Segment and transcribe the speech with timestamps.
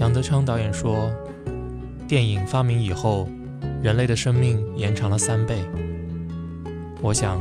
[0.00, 1.10] 杨德昌导演说，
[2.08, 3.28] 电影发明以后，
[3.82, 5.62] 人类的生命延长了三倍。
[7.02, 7.38] 我想，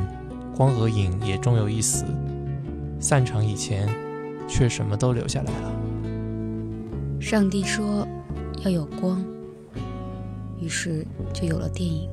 [0.53, 2.03] 光和影也终有一死，
[2.99, 3.87] 散场以前，
[4.45, 5.71] 却什么都留下来了。
[7.21, 8.05] 上帝说
[8.65, 9.23] 要有光，
[10.59, 12.09] 于是就有了电影。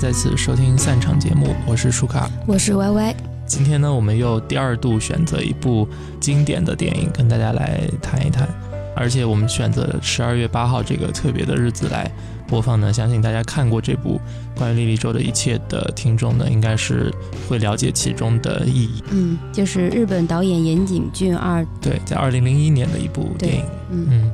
[0.00, 3.16] 再次收听散场节目，我是舒卡，我是 Y Y。
[3.46, 5.88] 今天呢，我们又第二度选择一部
[6.20, 8.48] 经典的电影跟大家来谈一谈，
[8.94, 12.08] 而且我们选择十二月八号这个特别的日子来
[12.46, 12.92] 播放呢。
[12.92, 14.20] 相信大家看过这部
[14.54, 17.12] 关于莉莉周的一切的听众呢，应该是
[17.48, 19.02] 会了解其中的意义。
[19.10, 23.64] 嗯，就是日本导演岩井俊二，对，在二零零一年的一部电影。
[23.90, 24.30] 嗯。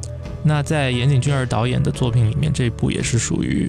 [0.46, 3.66] 那在岩井俊二导演的作品里面，这部也是属于，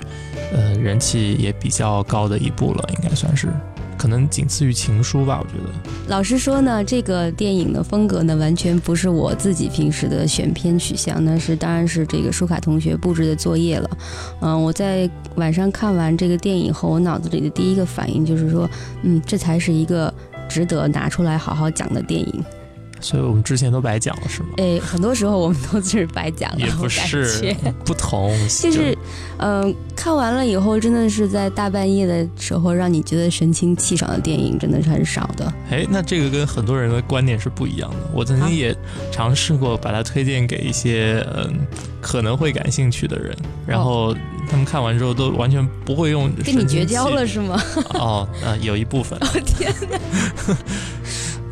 [0.55, 3.49] 呃，人气也比较高的一部了，应该算是，
[3.97, 5.69] 可能仅次于《情书》吧，我觉得。
[6.07, 13.89] 老实说呢，这个电影的风格呢，完全不是我自己平时的选片取向，那是当然是这个舒卡同学布置的作业了。
[14.39, 18.69] 嗯，我在晚上看完这个电影后，我脑子里的第一个反应就是说，
[19.03, 20.13] 嗯，这才是一个
[20.47, 22.45] 值得拿出来好好讲的电影。
[23.05, 24.49] 所以我们之前都白讲了，是吗？
[24.57, 28.97] 哎，很多时候我们都是白讲了，也不是不同，就是，
[29.37, 35.53] 嗯，看完了以后，真的是在大半夜的时候，让你觉得神清气爽的电影，真的是很少的。
[35.69, 37.97] 哎，那这个跟很多人的观点是不一样的。
[38.11, 38.75] 我曾经也
[39.11, 41.59] 尝试过把它推荐给一些嗯
[42.01, 43.37] 可能会感兴趣的人，
[43.67, 44.15] 然后
[44.49, 47.61] 他们看完之后都完全不会用，跟你绝交了是吗？
[47.93, 49.19] 哦，呃，有一部分。
[49.21, 49.99] 哦天哪！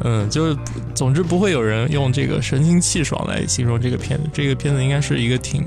[0.03, 0.57] 嗯，就是
[0.93, 4.29] 总之不会有人用这个神清气爽来形容这个片子。
[4.33, 5.65] 这个片子应该是一个挺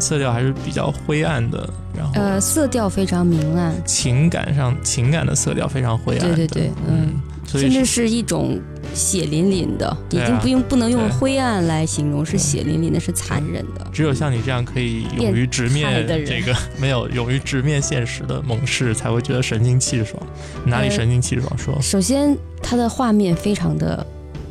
[0.00, 7.14] 色调还是比较灰暗的，然后呃，色调非常明暗，情感上情感的色调非常灰暗，对对对，嗯，
[7.60, 8.60] 甚至是一种
[8.94, 13.86] 血淋淋的，已经不用不能用灰暗来形容，是血淋淋的，是残忍的。
[13.92, 20.20] 只有像你这样可以勇于直面这个没有勇于直面现实的猛士，才会觉得神清气爽。
[20.64, 21.58] 哪里呃神清气爽？
[21.58, 24.04] 说，首先，它的画面非常的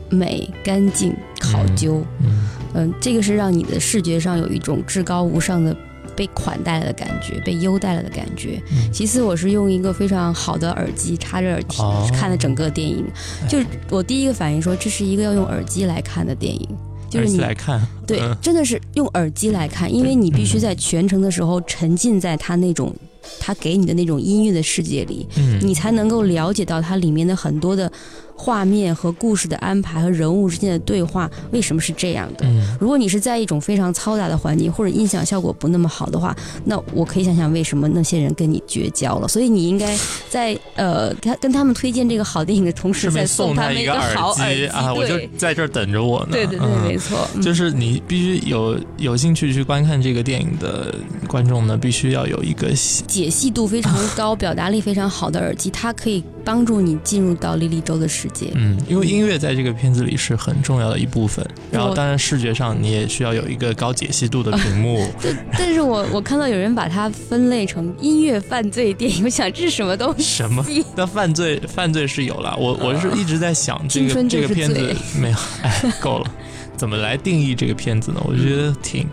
[0.09, 5.75] 美、干净、考究，嗯嗯，这个是让你的视觉上有一种至高无上的
[6.15, 8.61] 被款待了的感觉，被优待了的感觉。
[8.71, 8.91] 嗯。
[8.91, 12.09] 其次，我是用一个非常好的耳机插着耳机、哦。
[12.13, 13.05] 看了整个电影，
[13.47, 16.67] 就是我第一个反应说，这是一个要用耳机来看的电影，
[17.09, 18.35] 就是你来看， 对，嗯。
[18.41, 22.93] 真的是用耳机来看，因为你必须在全程的时候沉浸在他那种
[23.39, 27.91] 他给你的那种音乐的世界里，嗯，你才能够了解到它里面的很多的
[28.35, 32.45] 画面和故事的安排和人物之间的对话为什么是这样的。
[32.45, 36.35] 嗯如果你是在一种非常嘈杂的环境，或者音响效果不那么好的话，
[36.65, 39.27] 那我可以想想为什么那些人跟你绝交了。
[39.27, 39.97] 所以你应该
[40.29, 46.29] 在呃跟 跟他们推荐这个好电影的同时，再送们一个好耳机啊，我就在这儿等着我呢。
[46.31, 50.93] 对对对，嗯没错，嗯就是你必须有有兴趣去观看这个电影的
[51.27, 52.71] 观众呢，必须要有一个
[53.07, 58.51] 解析度非常高、表达力非常好的耳机，它可以帮助你进入到莉莉周的世界。
[58.55, 65.07] 嗯，因为音乐在这个片子里是很重要的一部分，然后当然视觉上你也需要有一个高解析度的屏幕。
[65.57, 70.23] 但是我我看到有人把它分类成音乐犯罪电影，我想这是什么东西？
[70.23, 70.65] 什么？
[70.95, 76.31] 那犯罪犯罪是有了，我我是一直在想这个这个片子没有，哎，够了，
[76.75, 78.21] 怎么来定义这个片子呢？
[78.25, 79.07] 我觉得挺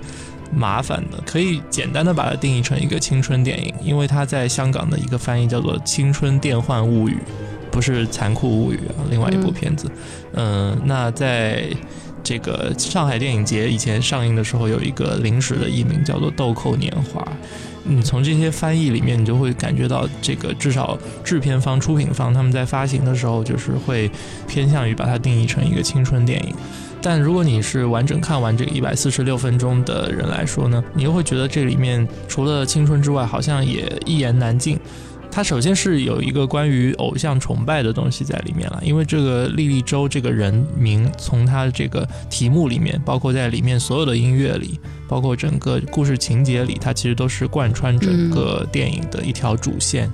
[0.52, 7.12] 麻烦的，可以简单的把它定义成一个青春电影，因为它在香港的一个翻译叫做《青春电幻物语》，
[7.70, 9.90] 不是《残酷物语》啊，另外一部嗯片子。
[10.34, 11.66] 嗯、那在
[12.22, 17.22] 这个上海电影节以前上映的时候，有一个临时的译名叫做《豆蔻年华》。
[17.82, 24.10] 你从这些翻译里面，你就会感觉到，这个至少制片方、出品方他们在发行的时候，就是会
[24.46, 26.54] 偏向于把它定义成一个青春电影。
[27.00, 34.78] 但如果你是完整看完这个一百四十六分钟的人来说呢，你又会觉得这里面除了青春之外，好像也一言难尽。
[35.32, 44.78] 它首先是有一个关于偶像崇拜的东西在里面了，因为这个莉莉周这个人名，从他这个题目里面，包括在里面所有的音乐里，
[45.08, 50.10] 包括整个故事情节里，它其实都是贯穿整个电影的一条主线。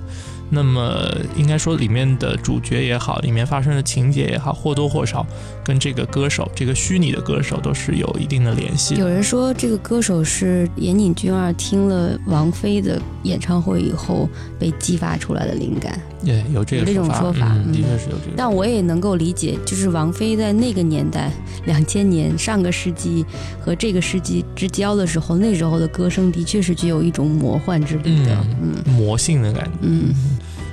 [0.49, 1.05] 那么
[1.35, 5.25] 应该说，里面的主角也好，里面发生的情节也好，或多或少
[5.63, 9.01] 跟这个歌手，这个虚拟的歌手都是有一定的联系的。
[9.01, 18.33] 有人说这个歌手是岩井俊二听了王菲的演唱会以后被激发出来的灵感，对，有这个有这种说说法嗯，嗯的确是有这个。
[18.37, 21.29] 但我也能够理解，就是王菲在那个年代，
[21.65, 23.25] 两千年上个世纪
[23.59, 29.71] 和这个世纪之交的时候，那时候的歌声的确是具有一种魔幻之力的，嗯魔性的感觉。
[29.81, 30.13] 嗯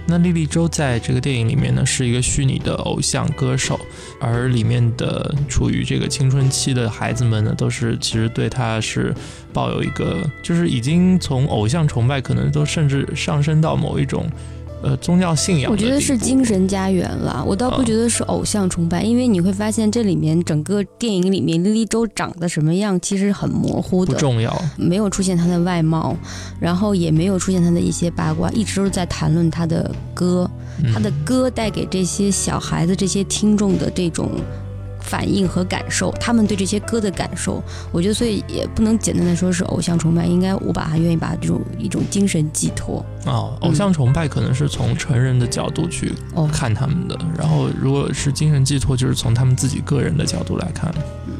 [0.06, 3.80] 那莉莉周在这个电影里面呢，是一个虚拟的偶像歌手，
[4.20, 9.14] 而里面的处于这个青春期的孩子们呢，都是其实对他是
[9.52, 14.30] 抱有一个，就是已经从偶像崇拜，可能都甚至上升到某一种。
[14.84, 17.84] 呃，宗教信仰，我觉得是精神家园了，我倒不啊。
[17.84, 24.54] 觉得是偶像崇拜，因为你会发现这里面整个电影里面莉莉周长得什么样其实很模糊的，不重要。
[24.76, 26.14] 没有出现她的外貌，
[26.60, 30.50] 然后也没有出现她的一些八卦，一直都是在谈论她的歌，
[30.82, 30.92] 嗯。
[30.92, 34.32] 她的歌带给这些小孩子、这些听众的这种
[35.04, 43.04] 反应和感受，他们对这些歌的感受，我觉得所以也不能简单的说是偶像崇拜，应该我把它愿意把这种一种精神寄托。
[43.26, 50.92] 哦，偶像崇拜可能是从成人的角度去哦，看他们的，然后如果是精神寄托，就是从他们自己个人的角度来看。
[51.26, 51.32] 嗯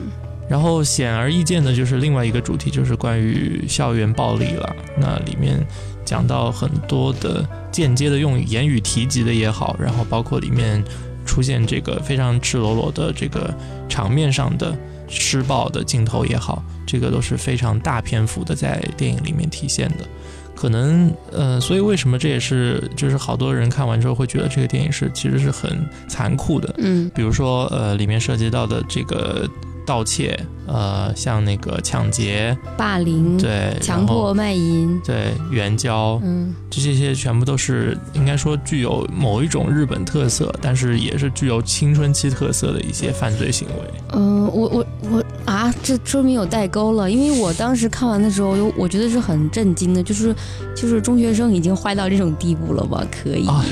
[0.47, 4.76] 然后显而易见的就是另外一个主题，就是关于校园暴力了。
[4.99, 5.59] 那里面
[6.04, 7.42] 讲到很多的
[7.73, 10.85] 间接的用言语提及的也好，然后包括里面
[11.25, 13.52] 出现这个非常赤裸裸的这个
[13.88, 14.76] 场面上的
[15.09, 20.07] 施暴的镜头也好，这个都是非常大篇幅的在电影里面体现的。
[20.54, 29.49] 可能呃，所以为什么这也是就是好多人看完之后会觉得这个电影是其实是很残酷的，嗯比如说呃，里面涉及到的这个
[29.87, 43.75] 盗窃，呃，像那个抢劫，霸凌、对，强迫卖淫，对援交，嗯这些些全部都是应该说具有某一种日本特色，但是也是具有青春期特色的一些犯罪行为。
[44.12, 50.35] 嗯、我我我啊，这说明有代沟了，因为我当时看完的时候，有我觉得是很震惊的，就是
[50.75, 53.07] 就是中学生已经坏到这种地步了吧？
[53.11, 53.64] 可以，啊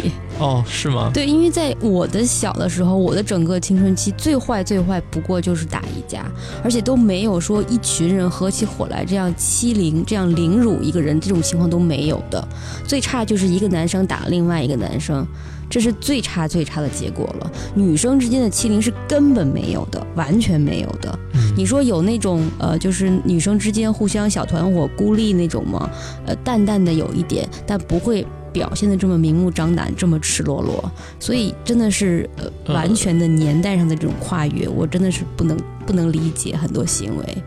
[0.42, 1.11] 哦，是吗？
[1.14, 6.26] 对，因为在我的小的时候，我的整个青春期最坏最坏不过就是打一架，
[6.64, 12.46] 而且都没有说一群人合起伙来这样欺凌、这样凌辱一个人，这种情况都没有的。
[12.84, 15.25] 最差就是一个男生打另外一个男生，
[15.70, 17.50] 这是最差最差的结果了。
[17.75, 21.16] 女生之间的欺凌是根本没有的，完全没有的。
[21.34, 25.90] 嗯你说有那种呃，就是女生之间互相小团伙孤立那种吗？
[26.25, 30.90] 呃，淡淡的有一点，但不会表现的这么明目张胆，这么赤裸裸。
[31.18, 37.42] 所以真的是呃，呃完全的年代上的这种跨越，我真的是不能不能理解很多行为。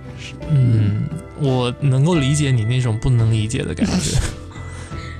[0.50, 1.04] 嗯，
[1.40, 4.18] 我能够理解你那种不能理解的感觉。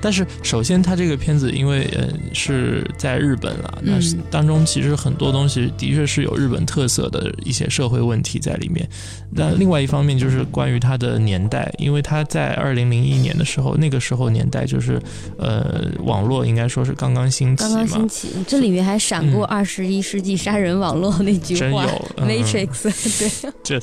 [0.06, 3.94] 但是，首先，它这个片子因为呃是在日本了，那
[4.30, 8.88] 当中其实很多东西的确是有日本特色的一些社会问题在里面。
[9.32, 15.02] 那另外一方面就是关于它的年代，因为它在二零零一年的时候，那个时候年代就是
[15.38, 21.58] 呃网络应该说是刚刚兴起刚刚兴，起，这里面还闪过嗯二十一世纪杀人网络那句话。
[21.58, 22.82] 真有、 嗯、Matrix，
[23.18, 23.80] 对，这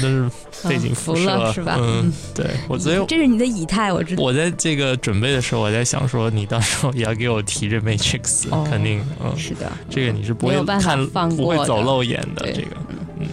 [0.00, 1.76] 真的是背景服辐射了是吧？
[1.80, 4.22] 嗯，对我昨天这是你的以太，我知道。
[4.22, 12.76] 我在这个准备的时候，我在想说，你到时候也要给我提这 Matrix，、哦肯定，嗯，是的，这个你是不会看放不会走漏眼的，这个，
[13.18, 13.26] 嗯。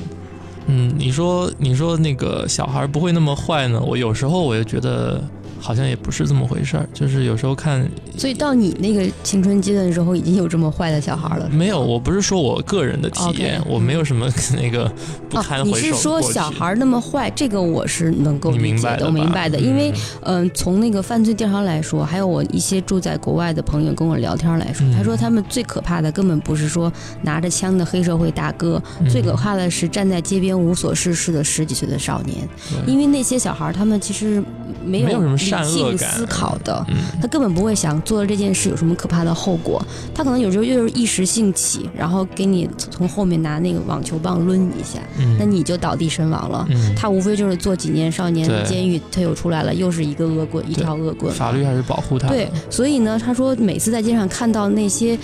[0.66, 3.82] 嗯，你说你说那个小孩不会那么坏呢？
[3.82, 5.22] 我有时候我就觉得
[5.64, 11.48] 好像也不是这么回事儿，就是有时候看所以到你那个青春阶段的时候，已经有这么坏的小孩了。
[11.50, 14.30] 没有，我不是说我个人的体验我没有什么
[14.62, 14.92] 那个
[15.30, 17.32] 不哦堪，回首你是说小孩那么坏？
[17.34, 19.58] 这个我是能够理解的，明白的，我明白的。
[19.58, 19.90] 因为
[20.24, 26.92] 嗯嗯、从那个犯罪调查来说，还有我一些住在国外的朋友跟我聊天来说，嗯他说他们最可怕的根本不是说
[27.22, 32.46] 拿着枪的黑社会大哥，嗯最可怕的是站在街边无所事事的十几岁的少年，
[32.86, 34.44] 因为那些小孩他们其实
[34.84, 36.86] 没有什么理善恶性感思考的。
[36.90, 39.82] 嗯他根本不会想做了这件事有什么可怕的后果，
[40.14, 46.66] 他可能有时候就是一时兴起，然后给你从后面拿那个网球棒抡你一下，嗯，那你就倒地身亡了。
[46.70, 51.34] 嗯，他无非就是坐几年少年对监狱，他又出来了，又是一个恶棍，一条恶棍。
[51.34, 55.18] 法律还是保护他，对，所以呢，他说每次在街上看到那些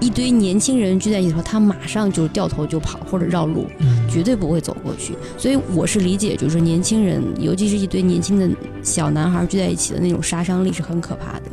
[0.00, 5.14] 一堆年轻人聚在一起的时候，他马上就掉头就跑或者绕路，嗯，绝对不会走过去。
[5.36, 8.48] 所以我是理解，就是年轻人，尤其是一堆年轻的
[8.82, 11.44] 小男孩聚在一起的那种杀伤力是很可怕的。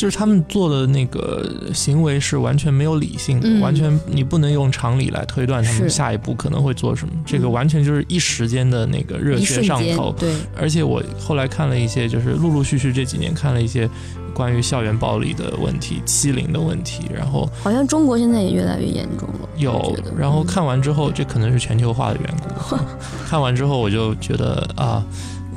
[0.00, 7.12] 就是他们做的那个行为是完全没有理性的，嗯完全你不能用常理来推断他们下一步可能会做什么。
[7.26, 13.86] 这个嗯完全就是一时间的那个热血上头，，对，而且我后来看了一些，就是陆陆续续这几年看了一些
[14.32, 19.48] 关于校园暴力的问题、欺凌的问题，然后好像中国现在也越来越严重了。
[19.58, 22.76] 有，然后嗯看完之后，这可能是全球化的缘故。
[23.28, 25.04] 看完之后，我就觉得啊，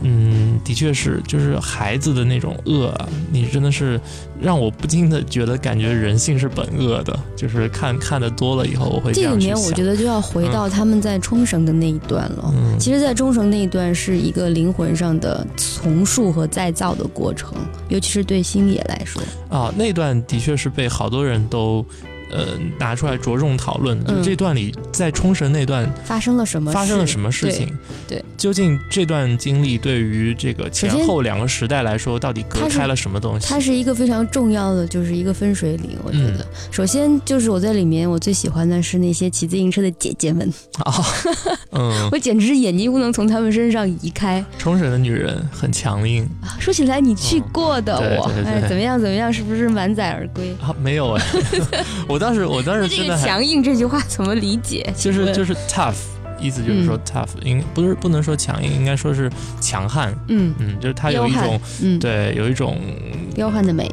[0.04, 4.00] 嗯，的确是，就是孩子的那种恶啊，你真的是
[4.40, 7.18] 让我不禁的觉得，感觉人性是本恶的。
[7.36, 9.46] 就是看看的多了以后，我会这这里。
[9.46, 12.54] 面我觉得就要回到他们在冲绳的那一段了。
[12.54, 17.54] 嗯，其实，在冲绳那一段是一个灵魂上的重塑和再造的过程，
[17.90, 19.22] 尤其是对星野来说。
[19.50, 21.86] 啊，那段的确是被好多人都。
[22.32, 22.48] 呃，
[22.80, 26.72] 拿出来着重讨论，就嗯这段里，在冲绳那段发生了什么？
[26.72, 27.68] 发生了什么事情？
[28.08, 33.48] 对对究竟这段经历对于这个前后两个时代来说，到底隔开了什么东西？
[33.48, 35.92] 它是一个非常重要的，就是一个分水岭。
[36.04, 40.94] 我觉得，嗯首先就是我在里面，我最喜欢的是那些骑自行车的姐姐们，啊，
[41.72, 44.44] 嗯，我简直是眼睛不能从她们身上移开。
[44.58, 49.00] 冲绳的女人很强硬啊说起来，你去过的我，嗯对对对哎，怎么样？
[49.00, 49.32] 怎么样？
[49.32, 50.54] 是不是满载而归？
[50.62, 51.24] 啊，没有 哎，
[52.10, 54.94] 我当时我当时这个真的强硬这句话怎么理解？
[54.98, 55.96] 就是就是是 tough，
[56.40, 57.02] 意思就是说嗯。
[57.06, 59.30] tough，应不是不能说强硬，应该说是
[59.62, 62.80] 强悍，嗯，嗯，就是它有一种嗯，对有一种
[63.36, 63.90] 彪悍的美，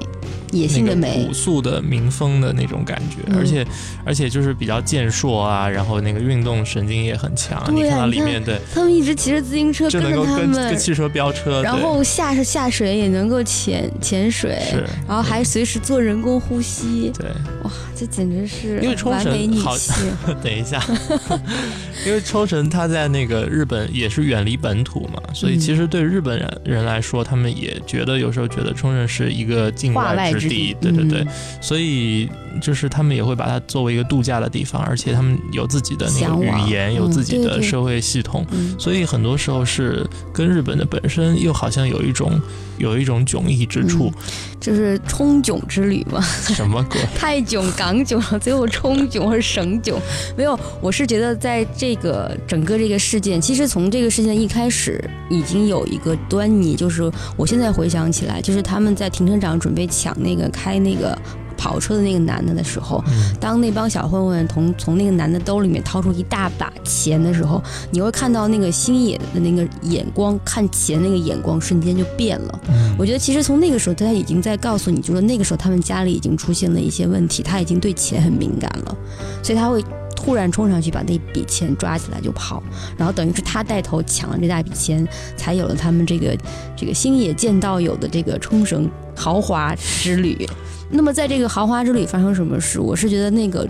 [0.52, 1.26] 野性的美。
[1.26, 3.38] 朴，素的民风的那种感觉，嗯。
[3.38, 3.66] 而且
[4.04, 8.58] 而且就是比较健硕啊，然后那个运动神经也很强，对啊你看到里面对。
[8.72, 17.28] 他们一直骑着自行车就跟能够跟着他们跟，汽车飙车，然后下下水也能够潜潜水，是，然后还随时做人工呼吸，对。
[17.62, 19.94] 哇，这简直是因为冲绳完美女好性。
[20.42, 20.82] 等一下，
[22.06, 31.28] 因为冲绳它在那个日本也是远离本土嘛，所以嗯其实对日本人人来说，他们也觉得有时候觉得冲绳是一个境化外之之地对对对，嗯
[31.60, 32.28] 所以
[32.60, 38.44] 就是他们也会把它作为一个度假的地方，而且他们有自己的那个语言，有嗯自己的社会系统。
[38.50, 42.40] 嗯，所以很多时候是跟日本的本身又好像有一种
[42.80, 44.10] 有一种迥异之处，
[44.58, 46.98] 就是冲囧之旅嘛，什么鬼？
[47.14, 50.00] 泰囧、港囧，最后冲囧或者省囧，
[50.36, 50.58] 没有。
[50.80, 61.16] 我是觉得在这个整个这个事件，其实从这个事件一开始已经有一个端倪，就是我现在回想起来，就是他们在停车场准备抢那个开那个。
[61.60, 63.04] 跑车的那个男的的时候，
[63.38, 72.60] 当那帮小混混从从那个男的兜里面掏出一大把钱的时候，你会看到那个星野的那个眼光看钱那个眼光瞬间就变了。
[72.98, 78.96] 我觉得其实从那个时候他已经在告诉你，就是那个时候他们家里已经出现了一些问题，他已经对钱很敏感了，
[79.42, 79.84] 所以他会。
[80.16, 82.62] 突然冲上去把那笔钱抓起来就跑，
[82.96, 86.36] 然后等于是他带头抢了这大笔钱，才有了他们这个
[86.76, 90.48] 这个星野剑道友的这个冲绳豪华之旅。
[90.90, 92.80] 那么在这个豪华之旅发生什么事？
[92.80, 93.66] 我是觉得那个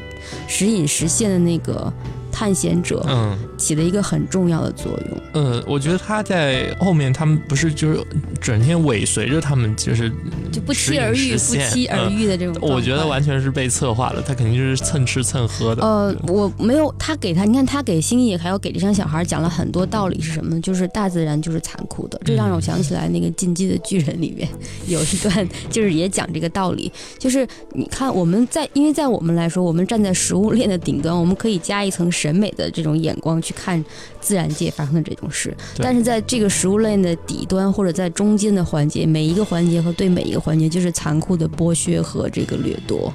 [0.49, 1.93] 时隐时现的那个。
[2.41, 5.21] 探险者，嗯，起了一个很重要的作用。
[5.35, 8.03] 呃，我觉得他在后面，他们不是就是
[8.41, 10.11] 整天尾随着他们，就是
[10.51, 12.57] 就不期而遇、不期而遇的这种。
[12.63, 15.83] 我觉得完全是被策划的，他肯定就是蹭吃蹭喝的。
[15.83, 20.61] 呃，我没有他给他，你看他给星野还有给这帮小孩讲了很多道理是什么呢？
[20.63, 22.19] 就是大自然就是残酷的。
[22.25, 24.49] 这让我想起来那个《进击的巨人》里面
[24.87, 26.91] 有一段， 就是也讲这个道理。
[27.19, 33.85] 就是你看我们在，因为在我们来说，我们站在食物链的顶端，我们可以加一层审美的这种眼光去看
[34.21, 43.13] 自然界发生的这种事，但是在这个食物链的底端或者在中间的环节，每一个环节和对每一个环节就是残酷的剥削和这个掠夺，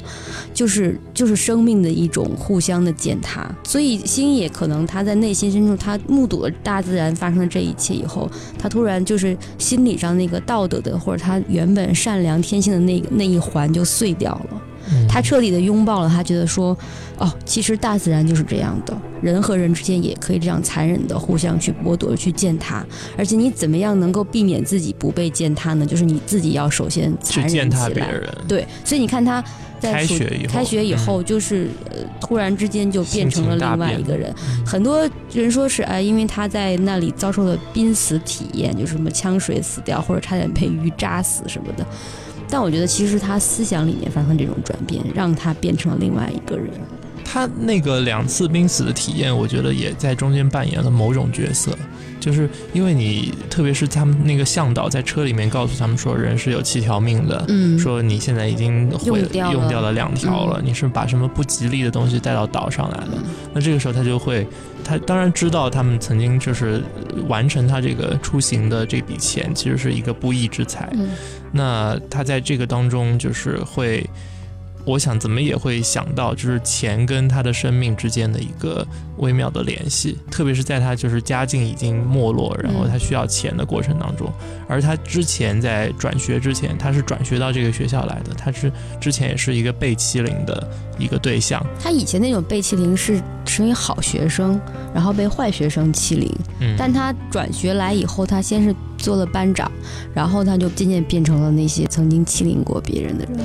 [0.53, 3.49] 就是就是生命的一种互相的践踏。
[3.63, 8.29] 所以星野可能他在内心深处，他目睹了大自然发生的这一切以后，
[8.59, 14.61] 他突然就是心理上那个道德的或者他原本善良天性的那个那一环就碎掉了。
[15.07, 16.77] 他彻底的拥抱了，他觉得说，
[17.17, 22.85] 哦，其实大自然就是这样的，人和人之间也可以这样残忍的互相去剥夺、去践踏，
[23.17, 25.85] 而且你怎么样能够避免自己不被践踏呢？
[25.85, 28.11] 就是你自己要首先残忍起来。
[28.47, 29.43] 对，所以你看他
[29.79, 34.33] 在开学以后，开学以后就是呃，突然之间就变成了另外一个人。
[34.65, 41.85] 很多人说是哎，因为他在那里遭受了濒死体验，就是什么呛水死掉，或者差点被鱼扎死什么的。
[42.49, 46.69] 但我觉得，其实他思想里面发生这种转变，让他变成了另外一个人。
[47.23, 51.77] 他那个两次濒死的体验，我觉得也在中间扮演了某种角色，
[52.25, 63.23] 就是因为你，特别是他们那个向导在车里面告诉他们说，人是有七条命的，嗯，说你现在已经用掉用掉了两条了，你是把什么不吉利的东西带到岛上来了？
[63.53, 64.47] 那这个时候他就会。
[64.83, 66.83] 他当然知道，他们曾经就是
[67.27, 70.91] 完成他这个出行的这笔钱，其实是一个不义之财。
[71.51, 74.03] 那他在这个当中，就是会。
[74.85, 78.85] 我想怎么也会想到，就是钱跟他的生命之间的一个
[79.17, 84.31] 微妙的联系，特别是在他就是家境已经没落，然后他需要钱的过程当中。
[84.67, 90.69] 而他之前在转学之前，他是转学到这个学校来的，他是之前也是一个被欺凌的
[90.99, 91.65] 一个对象。
[91.79, 94.59] 他以前那种被欺凌是成为好学生，
[94.93, 96.31] 然后被坏学生欺凌。
[96.59, 99.71] 嗯，但他转学来以后，他先是做了班长，
[100.13, 103.37] 然后他就渐渐变成了那些曾经欺凌过别人的人。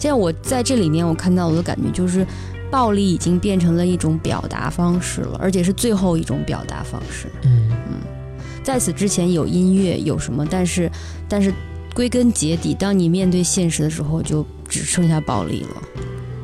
[0.00, 2.26] 现在我在这里面，我看到我的感觉就是，
[2.70, 7.26] 暴力已经变成了一种表达方式了，而且是最后一种表达方式。
[7.42, 8.00] 嗯嗯，
[8.64, 10.90] 在此之前有音乐有什么，但是
[11.28, 11.52] 但是
[11.94, 15.82] 归根结底，当你面对现实的时候，就只剩下暴力了。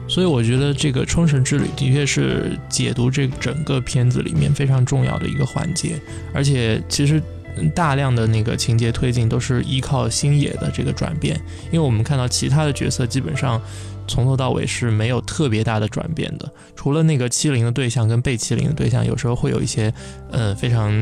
[0.07, 5.99] 所以我觉得这个冲绳之旅的确是解读这整个片子里面非常重要的一个环节，
[6.35, 7.23] 而且其实。
[7.75, 13.61] 大量的那个情节推进都是依靠星野的这个转变，因为我们看到其他的角色基本上
[14.07, 19.93] 从头到尾是没有特别大的转变的，除了那个欺凌的对象跟被欺凌的对象，有时候会有一些
[20.31, 20.93] 呃非常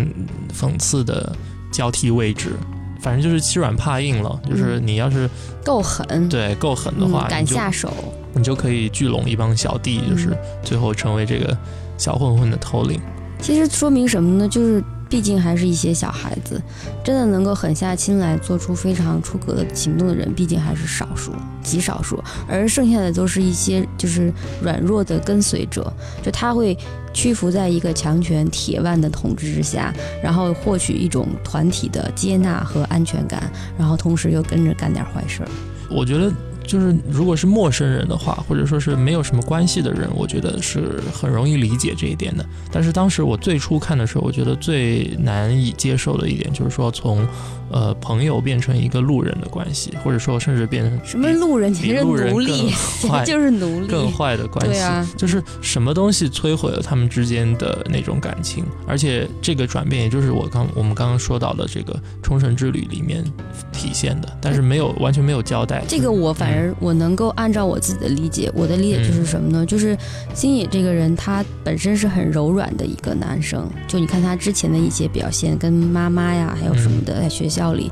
[0.53, 1.35] 讽刺的
[1.73, 2.53] 交替位置，
[3.01, 5.29] 反正就是欺软怕硬了，就是你要是
[5.65, 7.93] 够狠，对够狠的话，敢下手，
[8.33, 11.57] 你就可以聚拢一帮小弟，就是最后成为这个
[11.99, 13.01] 小混混的头领。
[13.41, 14.49] 其实说明什么呢？
[14.49, 14.83] 就是。
[15.15, 16.61] 毕竟还是一些小孩子，
[17.05, 21.31] 真的能够狠下心来做出非常出格的行动的人，毕竟还是少数，
[21.63, 22.21] 极少数。
[22.49, 26.77] 而剩下的都是一些就是软弱的跟随者，就他会
[27.13, 33.49] 屈服在一个强权铁腕的统治之下，然后获取一种团体的接纳和安全感，
[33.79, 35.49] 然后同时又跟着干点坏事儿。
[35.89, 36.33] 我觉得。
[36.67, 42.45] 就是如果是陌生人的话，或者说是没有什么关系的人，我觉得是很容易理解这一点的。
[42.73, 47.27] 但是当时我最初看的时候，我觉得最难以接受的一点就是说，从
[47.71, 52.73] 呃朋友变成一个路人的关系，或者说甚至变成什么路人，其实奴隶，
[53.27, 54.81] 就是奴隶，更坏的关系。
[55.19, 63.23] 就是什么东西摧毁了他们之间的那种感情，而且这个转变，也就是我刚我们刚刚说到的这个冲绳之旅里面
[63.71, 65.85] 体现的，但是没有完全没有交代。
[65.87, 66.54] 这个我反。
[66.55, 69.67] 而我能够按照我自己的理解，我的理解就是什么呢？
[69.67, 69.97] 就是
[70.33, 73.69] 星野这个人，他本身是很柔软的一个男生。
[73.89, 77.91] 就你看他之前的一些表现，跟妈妈呀，还有什么的，在学校里，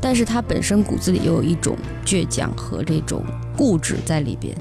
[0.00, 3.24] 但是他本身骨子里又有一种倔强和这种
[3.56, 4.56] 固执在里边。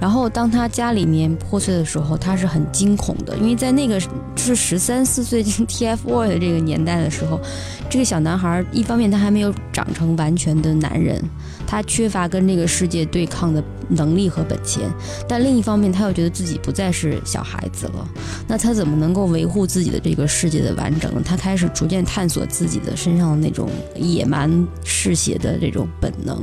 [0.00, 7.40] 然后当他家里面破碎的时候，他是很惊恐的，因为在那个就是十三四岁 TFBOY 的这个年代的时候，
[7.88, 11.22] 这个小男孩一方面他还没有长成完全的男人，
[11.66, 14.90] 他缺乏跟这个世界对抗的能力和本钱，
[15.28, 18.08] 但另一方面他又觉得自己不再是小孩子了，
[18.48, 21.22] 那他怎么能够维护自己的这个世界的完整呢？
[21.24, 24.50] 他开始逐渐探索自己的身上的那种野蛮
[24.84, 26.40] 嗜血的这种本能。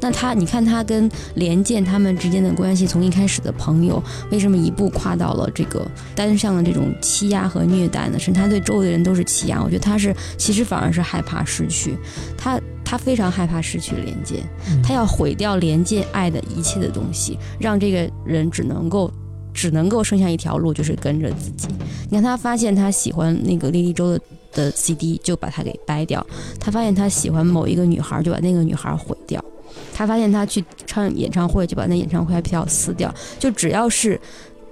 [0.00, 8.18] 那他，你看他跟连剑他们之间的关系，从一开始的朋友，为什么一步跨到了这个单向的这种欺压和虐待呢？
[8.18, 9.62] 甚至他对周围的人都是欺压。
[9.62, 11.96] 我觉得他是其实反而是害怕失去
[12.36, 14.42] 他，他非常害怕失去连剑，
[14.82, 19.12] 他要毁掉连剑爱的一切的东西，让这个人只能够
[19.52, 21.68] 只能够剩下一条路，就是跟着自己。
[22.08, 24.20] 你看他发现他喜欢那个莉莉周的
[24.52, 26.20] 的 CD，就把它给掰掉；
[26.58, 29.44] 他发现他喜欢某一个女孩，就把那个女孩毁掉。
[29.92, 33.14] 他发现他去唱演唱会，就把那演唱会票撕掉。
[33.38, 34.20] 就只要是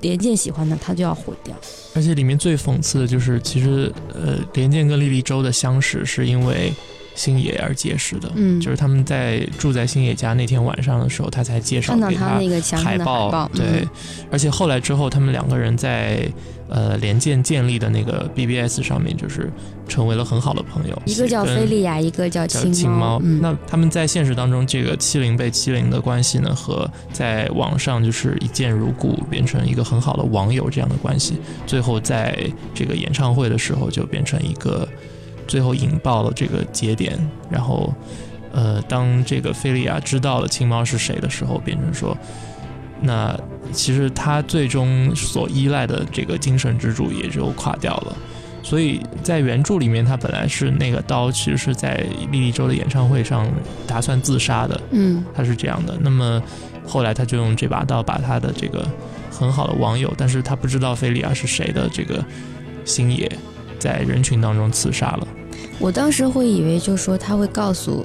[0.00, 1.54] 连健喜欢的，他就要毁掉。
[1.94, 6.72] 而且里面最讽刺的就是，其实呃，连健跟莉莉周的相识是因为
[7.18, 8.32] 星野而结识的。
[8.36, 12.40] 嗯，就是他们在住在星野家那天晚上的时候，他才介绍给他
[12.78, 13.50] 海报。
[13.54, 13.86] 对，
[14.30, 16.26] 而且后来之后，他们两个人在。
[16.70, 19.50] 呃，联建建立的那个 BBS 上面，就是
[19.88, 21.02] 成为了很好的朋友。
[21.06, 23.18] 一个叫菲利亚，一个叫青猫。
[23.40, 31.38] 那他们在现实当中，这个欺凌被欺凌的关系呢，和在网上就是一见如故，变成一个很好的网友这样的关系。
[31.66, 32.38] 最后在
[32.74, 34.86] 这个演唱会的时候，就变成一个
[35.48, 37.18] 最后引爆了这个节点。
[37.50, 37.92] 然后，
[38.52, 42.16] 呃，当这个菲利亚知道了青猫是谁的时候，变成说。
[43.00, 43.38] 那
[43.72, 48.16] 其实他最终所依赖的这个精神支柱也就垮掉了，
[48.60, 53.48] 所以在原著里面，他本来是那个刀，其实是在莉莉周的演唱会上
[53.86, 55.96] 打算自杀的，嗯，他是这样的。
[56.00, 56.42] 那么
[56.84, 58.84] 后来他就用这把刀把他的这个
[59.30, 62.24] 很好的网友，但是他不知道菲利亚是谁的这个
[62.84, 63.30] 星野，
[63.78, 65.28] 在人群当中刺杀了。
[65.78, 68.04] 我当时会以为，就是说他会告诉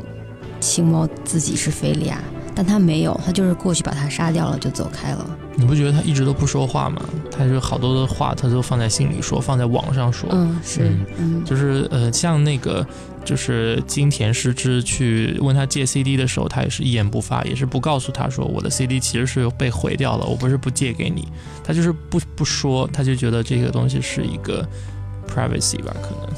[0.59, 2.21] 青猫自己是菲利亚。
[2.55, 5.27] 但他没有，他就是过去把他杀掉了，就走开了。
[5.55, 7.01] 你不觉得他一直都不说话吗？
[7.31, 10.29] 他就好多的话，他都放在心里说，放在网上说。
[10.31, 12.85] 嗯，是，嗯，就是呃，像那个，
[13.25, 21.27] 就是金田诗织去问他借 CD 的时候，他也是一言不发，也是不告诉他说我的 CD 其实是被毁掉了，我不是不借给你，
[21.63, 24.63] 他就是不不说，他就觉得这个东西是一个
[25.27, 26.29] privacy 吧，可能。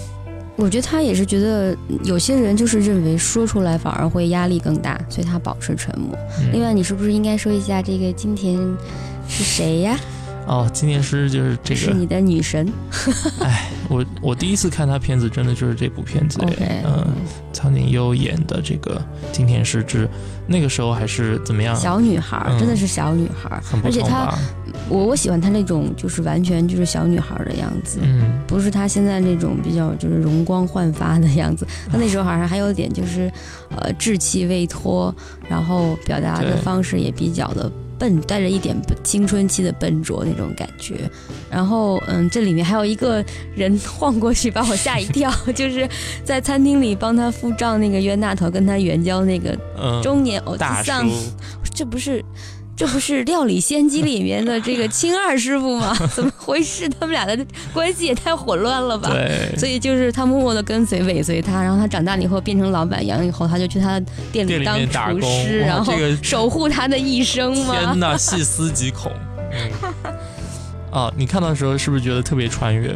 [0.58, 6.18] 我觉得他也是觉得有些人就是认为说出来反而会压力更大，所以他保持沉默。
[6.54, 8.58] 另外，你是不是应该说一下这个金田
[9.28, 10.00] 是谁呀？
[10.48, 12.72] 哦，金田诗就是这个是你的女神。
[13.42, 16.40] 哎，我我第一次看他片子，真的就是这部片子。
[16.86, 17.08] 嗯，
[17.52, 20.08] 苍井优演的这个金田诗之，
[20.48, 21.76] 那个时候还是怎么样？
[21.76, 24.34] 小女孩，真的是小女孩，而且她，
[24.88, 31.66] 我我喜欢她那种就是完全就是小女孩的样子，嗯，不是她现在那种比较就是容光焕发的样子。
[31.92, 33.32] 她那时候好像还有点就是
[33.76, 35.14] 呃稚气未脱，
[35.50, 37.72] 然后表达的方式也比较的。
[37.98, 41.10] 笨，带着一点青春期的笨拙那种感觉，
[41.50, 43.24] 然后，嗯，这里面还有一个
[43.56, 45.88] 人 晃过去，把我吓一跳， 就是
[46.24, 49.58] 在餐厅里帮他付账那个冤大头，跟他援交那个
[50.02, 50.92] 中年欧大叔，
[51.74, 52.24] 这不是。
[52.76, 55.96] 这不是《料理仙姬》里面的这个青二师傅吗？
[56.14, 56.90] 怎么回事？
[56.90, 59.10] 他们俩的关系也太混乱了吧？
[59.12, 59.58] 对。
[59.58, 67.76] 所以就是他默默的跟随、尾随他，然后他长大了以后变成老板娘以后，他就去他的店里当厨师，然后守护他的一生吗？
[67.80, 69.10] 天哪，细思极恐。
[70.92, 72.94] 啊，你看到的时候是不是觉得特别穿越？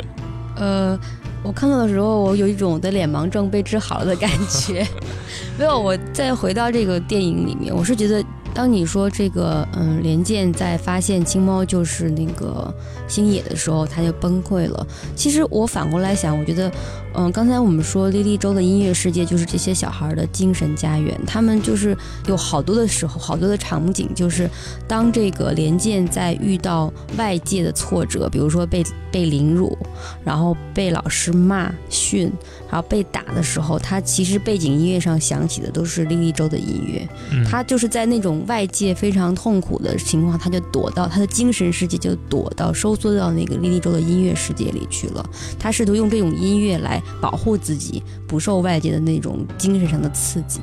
[0.57, 0.99] 呃，
[1.41, 4.85] 我看到的时候，我有一种我的脸盲症被治好了的感觉。
[5.57, 8.21] 没有，我再回到这个电影里面，我是觉得。
[8.59, 12.69] 当你说这个，嗯，连剑在发现青猫就是那个
[13.07, 14.85] 星野的时候，他就崩溃了。
[15.15, 16.69] 其实我反过来想，我觉得，
[17.13, 24.49] 嗯，刚才我们说莉莉周的音乐世界就是这些小孩的精神家园，他们就是有好多的时候，好多的场景，就是
[24.85, 29.77] 当这个连剑在遇到外界的挫折，比如说被被凌辱，
[30.25, 32.29] 然后被老师骂训，
[32.69, 37.07] 然后被打的时候，他其实背景音乐上响起的都是莉莉周的音乐，
[37.49, 38.45] 他就是在那种。
[38.49, 45.23] 外界非常痛苦的情况，他就躲到他的精神世界，就躲到收缩到那个莉莉周的音乐世界里去了。
[45.59, 50.59] 他试图用这种音乐来保护自己，不受外界的那种精神上的刺激。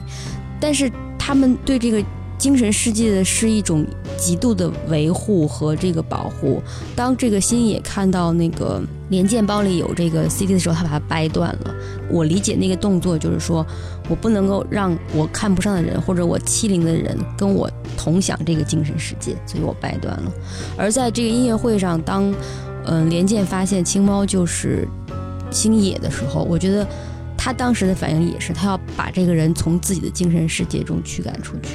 [0.61, 2.05] 但是他们对这个
[2.39, 3.87] 精神世界的是一种
[4.19, 6.63] 极度的维护和这个保护。
[6.95, 11.75] 当这个星野看到那个连剑包里有这个 CD 的时候，他把它掰断了。
[12.11, 13.67] 我理解那个动作就是说，
[14.09, 20.33] 我不能够让我看不上的人或者我欺凌的人跟我同享这个精神世界，所以我掰断了。
[20.77, 22.33] 而在这个音乐会上，当
[22.85, 24.87] 嗯连剑发现青猫就是
[25.51, 26.87] 星野的时候，我觉得
[27.37, 31.71] 他当时的反应也是，他要把这个人从自己的精神世界中驱赶出去。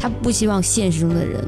[0.00, 1.44] 他不希望现实中的人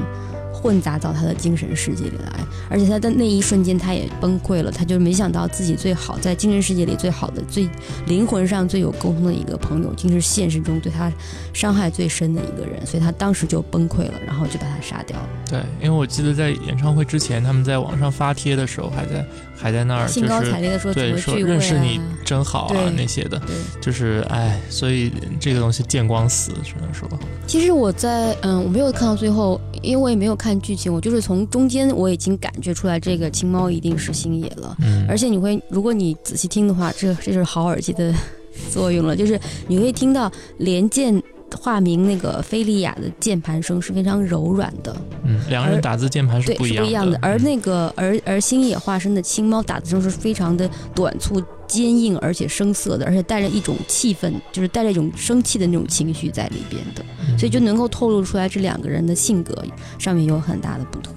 [0.53, 7.69] 混杂到他的精神世界里来，而且他的那一瞬间他也崩溃了，他就没想到自己最好在精神世界里最好的、最
[8.07, 11.11] 灵魂上最有沟通的一个朋友，竟是现实中对他
[11.53, 15.29] 伤害最深的一个人，所以他当时就崩溃了，然后就把他杀掉了。
[15.49, 27.09] 对，因为我记得在演唱会之前，他们在网上发帖的时候，还在还在那儿兴高采烈的说，对，说认识你真好啊那些的，对，就是哎，所以这个东西见光死，只能说。
[27.47, 34.77] 其实我在嗯，我没有看到最后，因为我也没有看剧情，我就是从中间我已经感觉出来，这个青猫一定是星野了。
[34.81, 38.13] 嗯，而且你会，如果你仔细听的话，这这就是好耳机的
[38.71, 41.23] 作用了，就是你会听到连键
[41.59, 44.97] 化名那个菲利亚的键盘声是非常柔软的。
[45.25, 47.19] 嗯，两个人打字键盘是不一样的。
[47.23, 51.43] 而那个而而星野化身的青猫打字声是非常的短促。
[51.69, 57.03] 坚硬而且生涩的，而且带着一种气氛，就是带着一种生气的那种情绪在里边的，
[57.39, 59.57] 所以就能够透露出来这两个人的性格
[59.99, 61.15] 上面有很大的不同。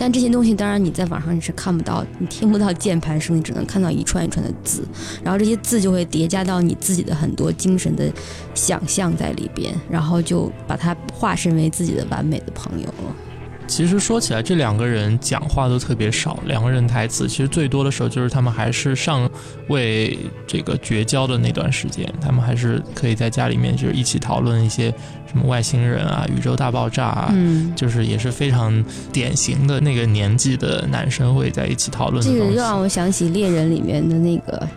[0.00, 4.82] 但这些东西当然你在网上你是看不到，你听不到键盘声，你只能看到一串一串的字，
[5.22, 8.10] 然后这些字就会叠加到你自己的很多精神的
[8.54, 13.29] 想象在里边，然后就把它化身为自己的完美的朋友了。
[13.70, 19.30] 其实说起来，这两个人讲话都特别少，两个人台词其实最多的时候就是他们还是尚
[19.68, 24.92] 未这个绝交的那段时间，他们还是可以在家里面就是一起讨论一些
[25.30, 32.20] 什么外星人啊、宇宙大爆炸啊，嗯，就是也是非常典型的那个年纪的男生会在一起讨论。
[32.20, 34.68] 这个又让我想起猎人里面的那个。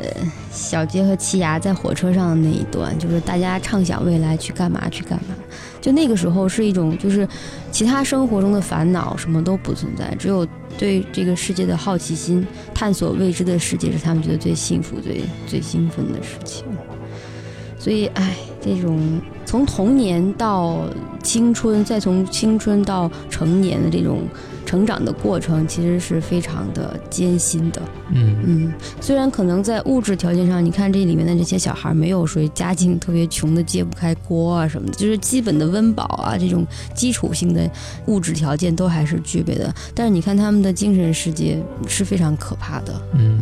[0.00, 0.06] 呃，
[0.52, 5.34] 小杰和奇牙在火车上的那一段，就是大家畅想未来去干嘛去干嘛。
[5.80, 7.26] 就那个时候是一种，就是
[7.70, 16.64] 其他生活中的烦恼什么都不存在，只有对这个世界的好奇心，探索未知的世界是他们觉得最幸福、最最兴奋的事情。
[17.78, 20.82] 所以，哎，这种从童年到
[21.22, 24.22] 青春，再从青春到成年的这种。
[24.68, 37.66] 成长的过程其实是非常的艰辛的，嗯嗯，虽然可能在物质条件上，你看这里面的这些小孩没有说家境特别穷的揭不开锅啊什么的，就是基本的温饱啊这种基础性的
[38.08, 42.92] 物质条件都还是具备的，但是你看他们的精神世界是非常可怕的。
[43.14, 43.40] 嗯，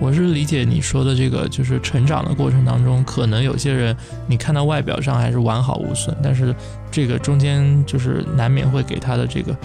[0.00, 6.52] 我是理解你说的这个，就是成长的过程当中，可能有些人你看到外表上还是完好无损，但是
[6.90, 9.56] 这个中间就是难免会给他的这个。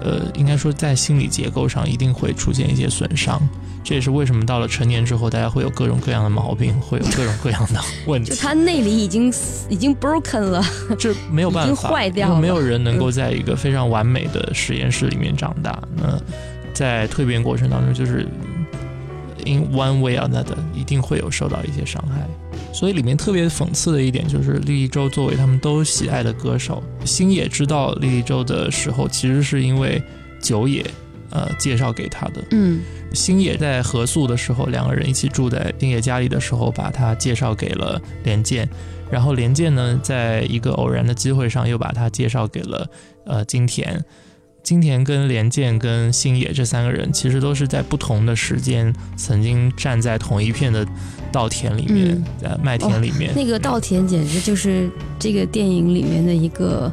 [0.00, 3.40] 呃，应该说在心理结构上一定会出现一些损伤，
[3.84, 8.30] 这也是为什么到了成年之后，大家会有各种各样的毛病，会有各种各样的 问题。
[8.30, 9.32] 就他内里已经
[9.68, 10.64] 已经 broken 了，
[10.98, 12.34] 这没有办法，已经坏掉。
[12.36, 15.80] 没有人能够在一个非常完美的实验室里面长大。
[15.96, 16.18] 那
[16.72, 18.26] 在蜕变过程当中，就是
[19.44, 22.26] in one way or another，一定会有受到一些伤害。
[22.72, 30.02] 所以里面特别讽刺的一点就是，莉莉周作为他们都喜爱的歌手，星野知道莉莉周的时候，其实是因为
[30.40, 30.84] 九野，
[31.30, 32.42] 呃，介绍给他的。
[32.52, 32.80] 嗯，
[33.12, 38.68] 星野在合宿的时候，两个人一起住在星野家里的时候，把他介绍给了连健，
[39.10, 42.88] 然后连健呢，在一个偶然的机会上，又把他介绍给了
[43.26, 44.02] 呃金田。
[44.62, 50.86] 金田跟连剑跟星野这三个人，其实都是在不同的时间曾经站在同一片的
[51.32, 53.32] 稻田里面，在麦田里面。
[53.34, 56.92] 那个稻田简直就是这个电影里面的一个。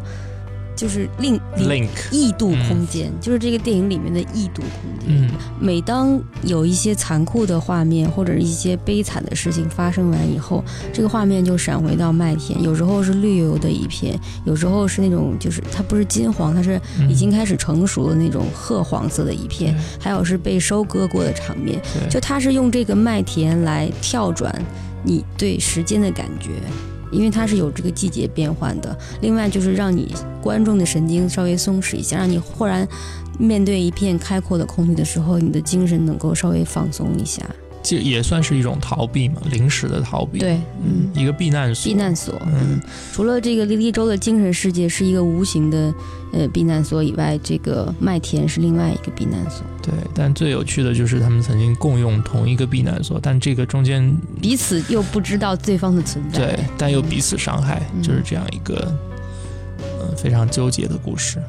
[0.78, 5.30] 就是另 link 异度空间，就是这个电影里面的异度空间。
[5.60, 10.64] 每当有一些残酷的画面或者一些悲惨的事情发生完以后，
[10.94, 21.82] 这个画面就闪回到麦田，有时候是绿油油的一片，有时候是那种就是它不是金黄，它是已经开始成熟的那种褐黄色的一片，还有是被收割过的场面。
[22.10, 24.54] 就它是用这个麦田来跳转
[25.04, 26.52] 你对时间的感觉。
[27.12, 32.88] 因为它是有这个季节变换的，另外就是让你观众的神经稍微松弛一下，让你忽然
[33.40, 37.44] 面对一片开阔的空地的时候，你的精神能够稍微放松一下。
[37.90, 40.40] 这也算是一种逃避嘛，临时的逃避。
[40.40, 41.90] 对，嗯，一个避难所。
[41.90, 42.82] 避难所，嗯，
[43.14, 45.94] 除了这个莉莉周的精神世界是一个无形的
[46.34, 49.66] 呃避难所以外，这个麦田是另外一个避难所。
[49.82, 56.40] 对，但最有趣的就是他们曾经共用同一个避难所，但这个中间彼此又不知道对方的存在。
[56.40, 58.94] 对，但又彼此伤害，就是这样一个
[60.02, 61.42] 嗯非常纠结的故事。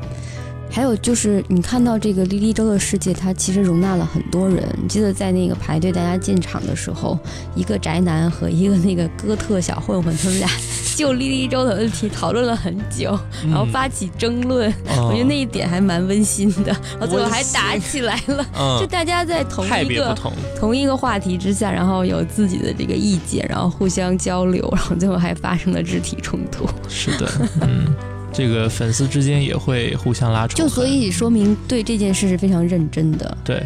[0.71, 4.65] 还有就是，你看到这个莉莉周的世界，它其实容纳了很多人。
[4.89, 7.19] 记得在那个排队大家进场的时候，
[7.55, 10.49] 一个宅男和一个那个哥特小混混，他们俩
[10.97, 14.71] 就莉莉周的问题讨论了很久， 然后发起争论。
[14.89, 18.45] 嗯我觉得那一点还蛮温馨的，然后最后还打起来了。
[18.79, 26.67] 就嗯， 大家在同一个同，同一个话题之下，然后有自己的这个意见，然后互相交流，然后最后还发生了肢体冲突。
[26.89, 27.31] 是的，
[27.63, 27.95] 嗯，
[28.39, 33.37] 这个粉丝之间也会互相拉扯，就所以说明对这件事是非常认真的。
[33.45, 33.61] 对，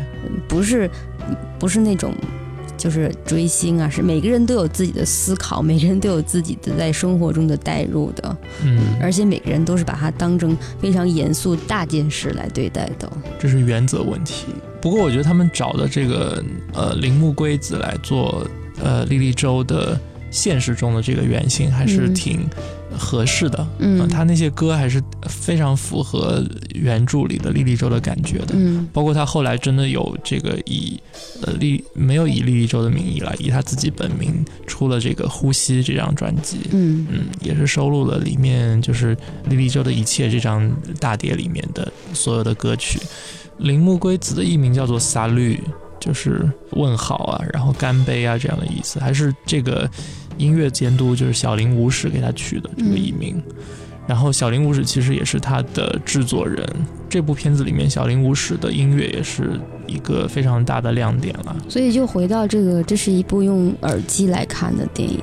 [0.48, 0.90] 不是
[1.58, 2.14] 不是那种
[2.78, 13.12] 就是追星啊，是每个人都有自己的思考，每个人都有自己的在生活中的代入的，嗯，而且每个人都是把它当成非常严肃大件事来对待的。
[13.38, 14.46] 这是原则问题。
[14.80, 18.46] 不过我觉得他们找的这个呃铃木圭子来做
[18.82, 22.48] 呃莉莉周的现实中的这个原型还是嗯挺
[22.98, 23.66] 合适的。
[23.78, 28.54] 嗯呃他那些歌还是非常符合原著里的莉莉周的感觉的。
[28.54, 31.00] 嗯包括他后来真的有这个以
[31.42, 39.16] 呃莉没有以莉莉周的名义了，以他自己本名出了这个《呼吸》这张专辑，嗯嗯，也是收录了里面就是
[39.48, 43.00] 莉莉周的一切这张大碟里面的所有的歌曲。
[43.58, 45.60] 铃木圭子的艺名叫做萨绿，
[46.02, 49.88] 就是问好啊，然后干杯啊这样的意思，还是这个
[50.36, 53.40] 音乐监督就是小林武史给他取的这个艺名。
[54.04, 56.68] 然后小林武史其实也是他的制作人，
[57.08, 59.60] 这部片子里面小林武史的音乐也是
[59.92, 61.56] 一个非常大的亮点了。
[61.68, 65.20] 所以就回到这个，这是一部用耳机来看的电影。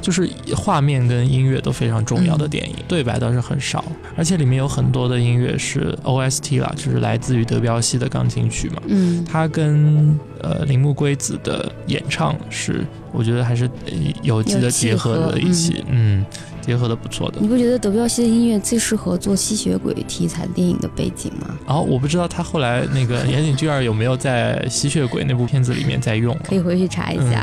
[0.00, 3.84] 就是画面跟音乐都非常重要的电影，对白倒是很少，
[4.16, 8.82] 而且里面有很多的音乐是 OST 啦，就是来自于德彪西的钢琴曲嘛。
[8.88, 16.24] 嗯它跟呃铃木圭子的演唱是，我觉得还是呃有机的结合的一起，嗯，
[16.60, 17.48] 结合的不错的你。
[17.48, 21.56] 不觉得德彪西的音乐最适合做吸血鬼题材电影的背景吗？
[21.66, 27.42] 然后我不知道他后来那个岩井俊二有没有在吸血鬼那部片子里面在用了，可以回去查一下。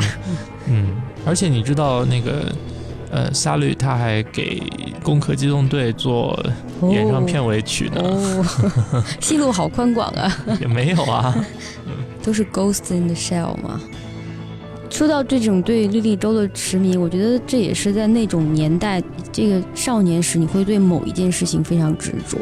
[0.67, 2.53] 嗯，而且你知道那个
[3.11, 4.59] 呃沙律他还给
[5.03, 6.37] 《攻壳机动队》做
[6.91, 10.31] 演唱片尾曲呢，哦， 戏路好宽广啊，
[10.61, 11.35] 也没有啊。
[12.23, 13.81] 都是 Ghost in the Shell 嘛。
[14.89, 19.01] 说到这种对莉莉周的痴迷，我觉得这也是在那种年代，
[19.31, 22.37] 这个少年时你会对某一件事情非常执着。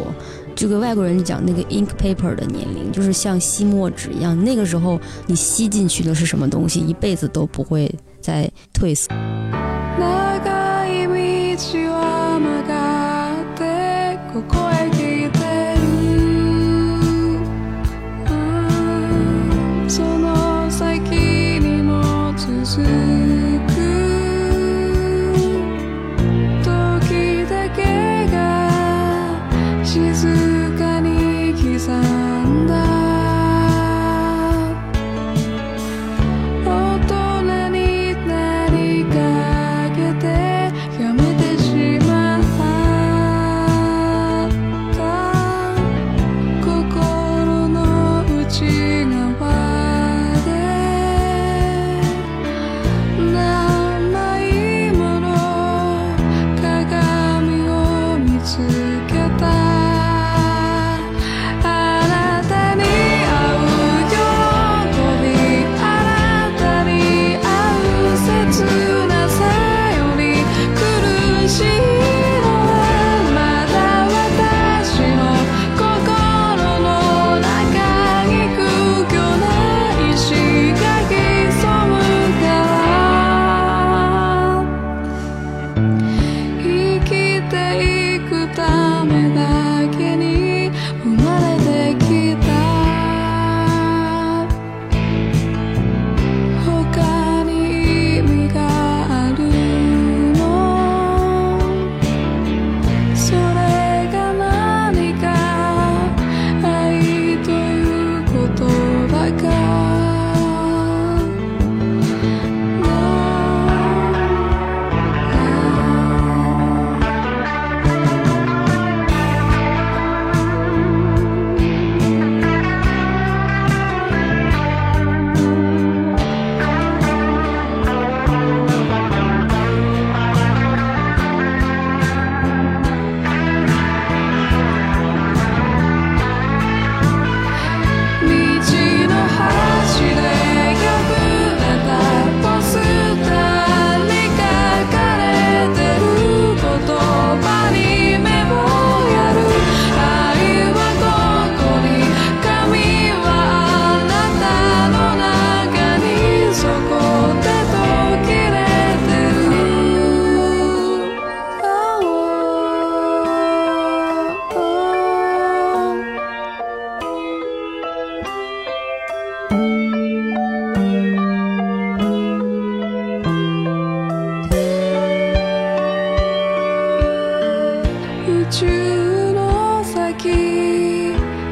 [0.55, 9.13] 这个外国人讲那个 ink paper 的年龄，就是像吸墨纸一样，那个时候你吸进去的是什么东西，一辈子都不会再褪色。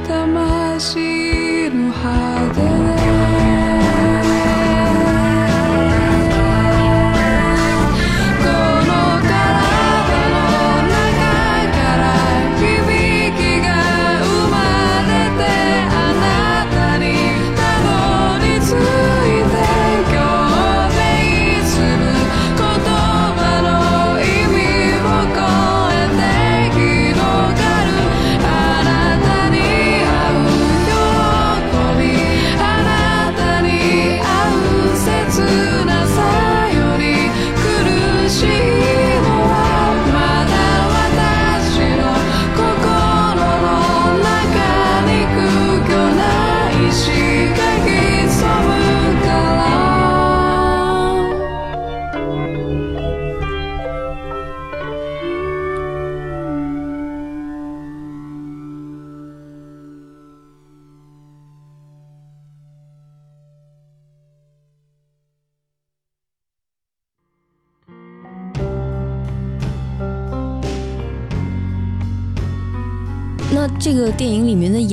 [0.05, 0.95] volta mais
[1.73, 2.34] no.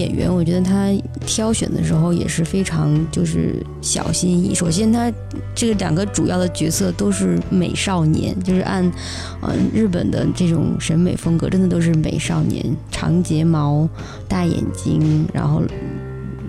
[0.02, 0.90] 演员，我觉得他
[1.24, 4.54] 挑选的时候也是非常就是小心翼翼。
[4.54, 5.12] 首先，他
[5.54, 8.84] 这个两个主要的角色都是美少年，就是按
[9.42, 13.88] 嗯、日本的这种审美风格，真的都是美少年，长睫毛、
[14.26, 15.62] 大眼睛，然后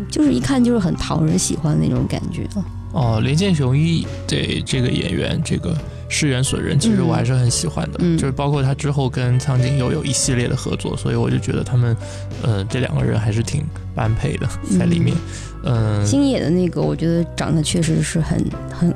[0.09, 2.47] 就是一看就是很讨人喜欢的那种感觉。
[2.93, 5.75] 哦，林健雄一对这个演员，这个
[6.13, 11.97] 石原隼人，其实嗯我还是很喜欢的，嗯就是包括他之后跟苍井优有一系列的合作，所以我就觉得他们，
[12.43, 14.47] 呃，这两个人还是挺般配的
[14.77, 15.17] 在里面。
[15.65, 18.93] 嗯，星野的那个，我觉得长得确实是很很，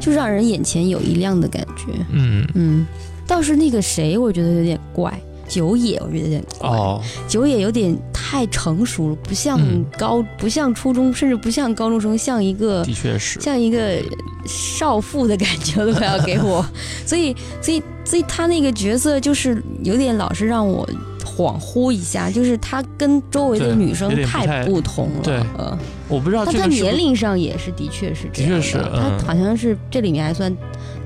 [0.00, 1.92] 就让人眼前有一亮的感觉。
[2.10, 2.86] 嗯，嗯，
[3.26, 5.12] 倒是那个谁，我觉得有点怪。
[5.50, 6.70] 九野，我觉得有点怪。
[6.70, 14.00] 哦，九野有点太成熟了，不像嗯高，不像初中，甚至不像高中生，像一个的确是，像一个
[14.46, 16.64] 少妇的感觉都快要给我。
[17.04, 20.88] 所以，所以，所以他那个角色就是有点老是让我
[21.36, 25.20] 恍惚一下，就是他跟周围的女生太太不同了。
[25.22, 25.76] 对呃，
[26.08, 30.54] 我不知道但他这个是不年龄上也是的确是这样的确是嗯他好像是这里面还算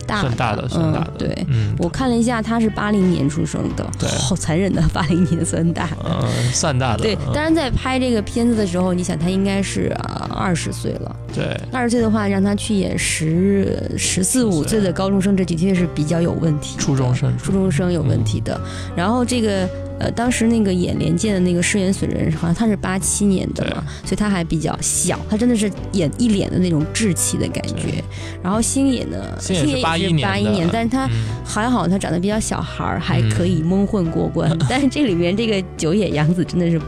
[0.07, 1.47] 大算大的，算大的，嗯，对。
[1.49, 5.89] 嗯，我看了一下，他是八零年出生的，对好残忍的，八零年算大。
[6.05, 16.77] 嗯，算大的，对，嗯当然在拍这个片子的时候，你想他应该是啊二十岁了，对，二十岁的话让他去演十十四五岁的高中生，这的确是比较有问题。
[16.79, 18.61] 初中生，初中生有问题的。
[18.95, 19.67] 然后这个
[19.99, 28.03] 呃，当时那个演连剑的那个饰演损人，好像他是八七年的嘛，所以他还比较小，他真的是演一脸的那种稚气的感觉。
[28.43, 31.13] 然后星野呢，星野是也81是八一年，但是他嗯
[31.45, 34.51] 还好，他长得比较小孩儿，还可以蒙混过关。
[34.69, 36.81] 但是这里面这个九野洋子真的是。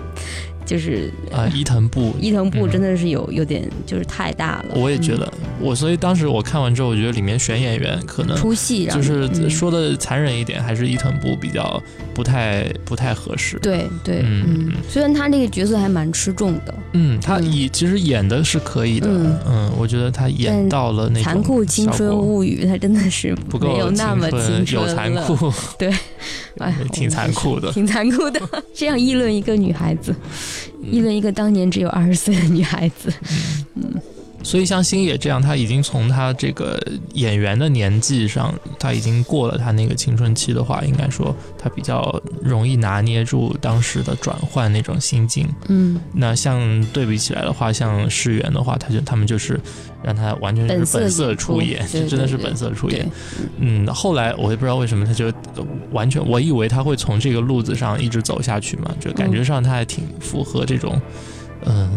[0.66, 2.14] 就是啊，伊藤步。
[2.20, 2.70] 伊藤部嗯。
[2.70, 13.58] 真的是有有点就是太大了，嗯我也觉得，我所以当时我看完之后，我觉得里面选演员可能出戏让就是说的残忍一点，还是伊藤步比较不太不太合适。
[13.60, 17.46] 对对，嗯嗯，虽然他那个角色还蛮吃重的，嗯，他嗯。
[17.46, 19.38] 以其实演的是可以的，嗯。
[19.46, 25.90] 嗯，我觉得他演到了那种残酷青春物语，他真的是不够没有那么青春有残，酷，对，
[26.58, 27.70] 哎， 挺残酷的。
[27.74, 28.40] 挺残酷的。
[28.74, 30.14] 这样议论一个女孩子，
[30.82, 33.12] 嗯议论一个当年只有二十岁的女孩子，
[34.46, 36.80] 所以像星野这样，他已经从他这个
[37.14, 45.48] 演员的年纪上，他已经过了他那个青春期的话，应该说他比较容易拿捏住当时的转换那种心境。
[45.66, 49.58] 嗯，那像对比起来的话，像世元的话，他就他们就是
[50.00, 53.04] 让他完全是本色出出演，对真的是本色出演。，
[53.58, 55.26] 嗯，后来我也不知道为什么，他就
[55.56, 61.02] 呃完全，我以为他会从这个路子上一直走下去嘛，就感觉上他还挺符合这种，嗯、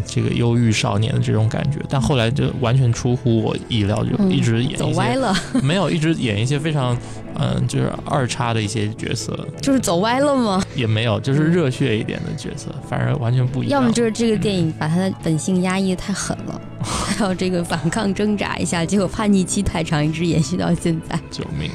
[0.05, 1.79] 这个忧郁少年的这种感觉。
[1.89, 6.97] 但后来就完全出乎我意料，就嗯一直演走歪了，没有，一直演一些非常，
[7.35, 10.61] 嗯、就是二叉的一些角色，就是走歪了吗？
[10.75, 13.81] 也没有，就是热血一点的角色，反而完全不一样。
[13.81, 21.19] 要么就是这个电影把他的本性压抑的太狠了， 还有这个反抗挣扎一下，结果叛逆期太长，一直延续到现在。
[21.29, 21.69] 救命！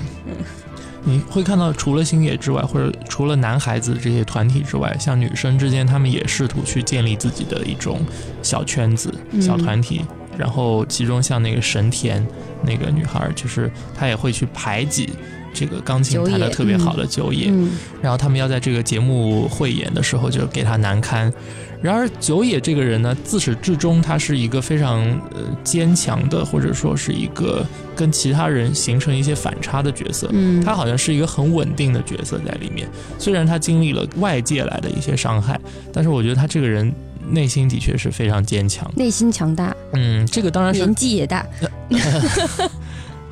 [1.04, 8.00] 你会看到，除了星野之外，或者除了男孩子这些团体之外，像女生之间，他们也试图去建立自己的一种
[8.42, 10.02] 小圈子、嗯小团体。
[10.36, 12.26] 然后，其中像那个神田
[12.64, 15.10] 那个女孩，就是她也会去排挤
[15.54, 17.46] 这个钢琴弹得特别好的九野。
[17.48, 17.70] 嗯，
[18.02, 21.32] 然后他们要在这个节目汇演的时候就给他难堪。
[21.80, 25.02] 然而九野这个人呢，自始至终他是一个非常
[25.34, 27.62] 呃坚强的，或者说是一个
[27.94, 30.28] 跟其他人形成一些反差的角色。
[30.32, 32.88] 嗯，他好像是一个很稳定的角色在里面，
[33.18, 35.60] 虽然他经历了外界来的一些伤害，
[35.92, 36.90] 但是我觉得他这个人
[37.28, 38.90] 内心的确是非常坚强。
[38.96, 41.46] 内心强大，嗯，这个当然是年纪也大。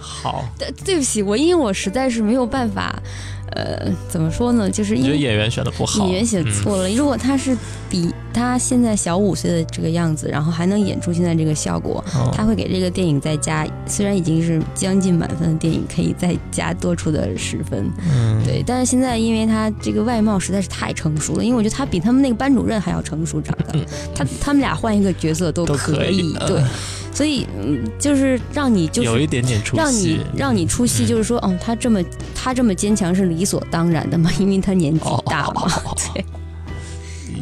[0.03, 0.45] 好。
[0.59, 3.01] 对，对不起，我因为我实在是没有办法，
[3.53, 4.69] 呃，怎么说呢？
[4.69, 6.05] 就是因为演员选的不好？
[6.05, 6.91] 演员选错了。
[6.91, 7.57] 如果他是
[7.89, 17.91] 比他现在小五岁的这个样子，然后还能演出现在这个效果，他会给这个电影再加，虽然已经是将近满分的电影，可以再加多出的十分。
[18.11, 26.47] 嗯，对，但是现在因为他这个外貌实在是太成熟了，因为我觉得他比他们那个班主任还要成熟长得， 他他们俩换一个角色都都可可以嗯。
[26.47, 26.63] 对，
[27.13, 30.21] 所以嗯，就是让你就是有一点点出让你。
[30.37, 31.07] 让你出戏，嗯。
[31.07, 32.03] 就是说，哦，他这么
[32.35, 35.63] 他这么坚强是理所当然的嘛，因为他年纪大嘛。
[35.85, 35.97] 哦。
[36.15, 36.25] 对，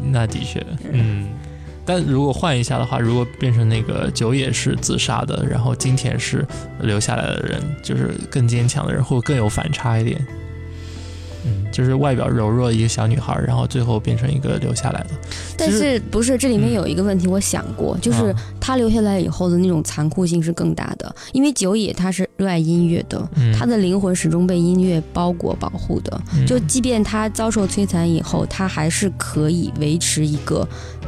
[0.02, 1.28] 那的确，嗯。
[1.84, 6.46] 但如果换一下的话，如果变成那个九野是自杀的，然后金田是
[6.82, 10.24] 留下来的人，就是更坚强的人，会更有反差一点。
[11.44, 15.10] 嗯，就是外表柔弱的一个小女孩，然后最后变成一个留下来的。
[15.56, 26.20] 但是不是这里面有一个问题，我想过，就是她留下来以后的那种残酷性是更大的，因为九野她是热爱音乐的，嗯他的灵魂始终被音乐包裹保护的。
[26.34, 30.66] 嗯就即便她遭受摧残以后，她还是可以维持一个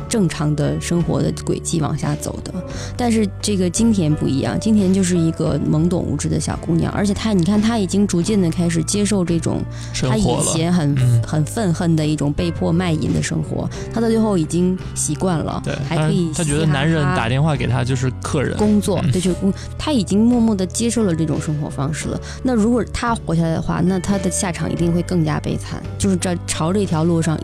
[0.09, 2.53] 正常的生活的轨迹往下走的。
[2.97, 9.63] 但是这个金田不一样，金田就是一个懵懂无知的小姑娘，而且她，你看她已经逐渐的开始接受这种
[9.95, 22.21] 她以前很、嗯很愤恨的一种被迫卖淫的生活，她到最后已经习惯了，对，还可以她觉得男人打电话给她就是客人，工作，嗯对，就是工，她已经默默的接受了这种生活方式了。
[22.43, 27.39] 那如果她活下来的话，那她的下场一定会更加悲惨，就是这朝这条路上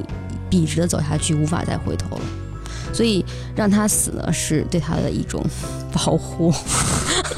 [0.50, 2.22] 笔直的走下去，无法再回头了。
[2.92, 3.24] 所以
[3.54, 5.44] 让他死呢，是对他的一种
[5.92, 6.52] 保护。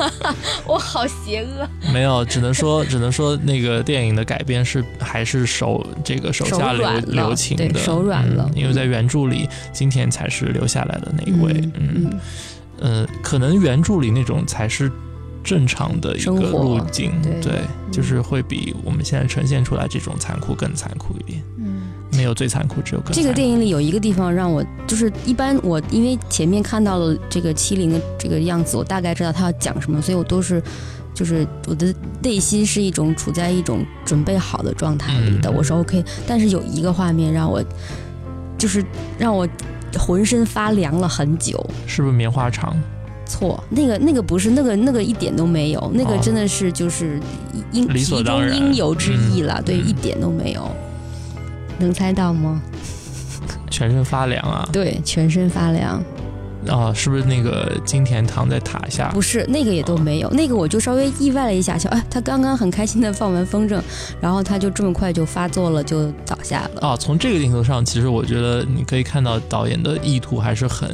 [0.67, 12.21] 我好邪恶，没有，只能说 只能说那个电影的改编是还是手这个手下留手留情的，对手软了嗯因为在原著里金田才是留下来的那一位，嗯嗯
[12.81, 14.91] 呃，可能原著里那种才是
[15.45, 21.43] 正常的一个路径，对就是会比我们现在呈现出来这种残酷更残酷一点。
[21.59, 21.70] 嗯。
[22.21, 30.63] 没有最残酷，只有更这个电影里有一个地方让我就是一般我因为前面看到了这个欺凌的这个样子，我大概知道他要讲什么，所以我都是
[31.15, 36.05] 就是我的内心是一种处在一种准备好的状态里的，嗯我是 OK。
[36.27, 37.65] 但是有一个画面让我
[38.59, 38.85] 就是
[39.19, 39.49] 让我
[39.99, 41.59] 浑身发凉了很久。
[41.87, 42.77] 是不是棉花糖？
[43.25, 47.19] 错，那个那个不是那个那个一点都没有，那个哦真的是就是
[47.73, 50.69] 应理所其中当然应有之意了，对，嗯一点都没有。
[51.81, 52.63] 能猜到吗？
[53.71, 54.69] 全身发凉啊！
[54.73, 56.03] 对，全身发凉。
[56.69, 59.09] 啊，是不是那个金田躺在塔下？
[59.15, 63.81] 不是那个也都没有，那个我就稍微意外了一下，想哎，他刚刚很开心的放完风筝，
[64.21, 66.89] 然后他就这么快就发作了，就倒下了。
[66.89, 70.91] 啊，从这个镜头上，其实我觉得你可以看到导演的意图还是很，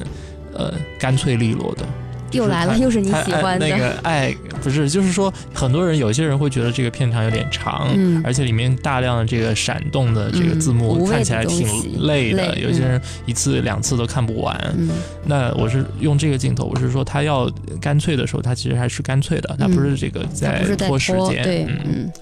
[0.55, 1.85] 呃，干脆利落的。
[2.33, 3.69] 又来了，又是你喜欢的。
[3.69, 11.67] 那个 爱，不是，就是说，很多人有些人会觉得这个片长有点长，嗯而且里面大量的这个闪动的这个字幕、看起来挺
[12.07, 14.75] 累的，累有些人一次两次都看不完。
[14.77, 14.91] 嗯
[15.25, 17.51] 那我是用这个镜头，我是说他要
[17.81, 21.43] 干脆的时候，他其实还是干脆的，他不是这个在拖时间。
[21.43, 22.13] 对，嗯，嗯，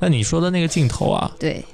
[0.00, 1.64] 那你说的那个镜头啊，对，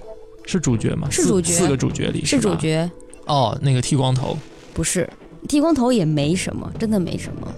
[0.46, 1.08] 是主角吗？
[1.10, 2.88] 四是主角四个主角里是主角，
[3.26, 4.36] 哦，那个剃光头
[4.72, 5.08] 不是
[5.48, 7.48] 剃光头也没什么，真的没什么。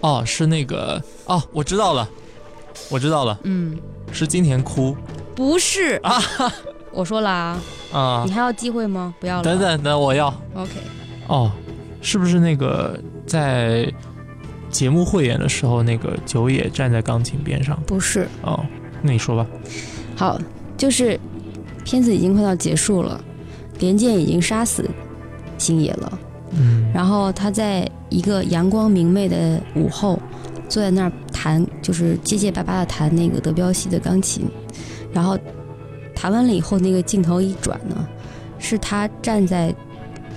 [0.00, 2.08] 哦，是那个哦，我知道了，
[2.90, 3.78] 我知道了，嗯，
[4.12, 4.96] 是金田哭
[5.34, 6.20] 不是啊
[6.92, 8.32] 我说了啊，啊你。
[8.32, 9.14] 还要机会吗？
[9.18, 9.42] 不要了。
[9.42, 10.70] 等等等，我要，OK，
[11.26, 11.50] 哦，
[12.00, 13.92] 是不是那个在
[14.70, 17.80] 节目汇演的时候，那个九野站在钢琴边上？
[17.86, 18.28] 不是。
[18.42, 18.64] 哦，
[19.02, 19.46] 那你说吧。
[20.16, 20.38] 好，
[20.76, 21.18] 就是
[21.84, 23.20] 片子已经快到结束了，
[23.80, 24.88] 连剑已经杀死
[25.58, 26.18] 星野了。
[26.56, 30.18] 嗯，然后他在一个阳光明媚的午后，
[30.68, 34.46] 坐在那儿弹，就是结结巴巴的弹那个德彪西的钢琴。
[35.12, 35.38] 然后
[36.14, 38.06] 弹完了以后，那个镜头一转呢，
[38.58, 39.74] 是他站在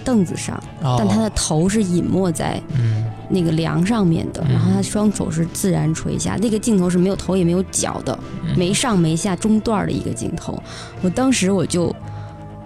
[0.04, 6.38] 凳子上，哦但他的头是隐没在嗯那个梁上面的，嗯然后他双手是自然垂下。
[6.42, 10.62] 那个镜头是没有头也没有脚的，嗯没上没下中段的一个镜头。
[11.02, 11.94] 我当时我就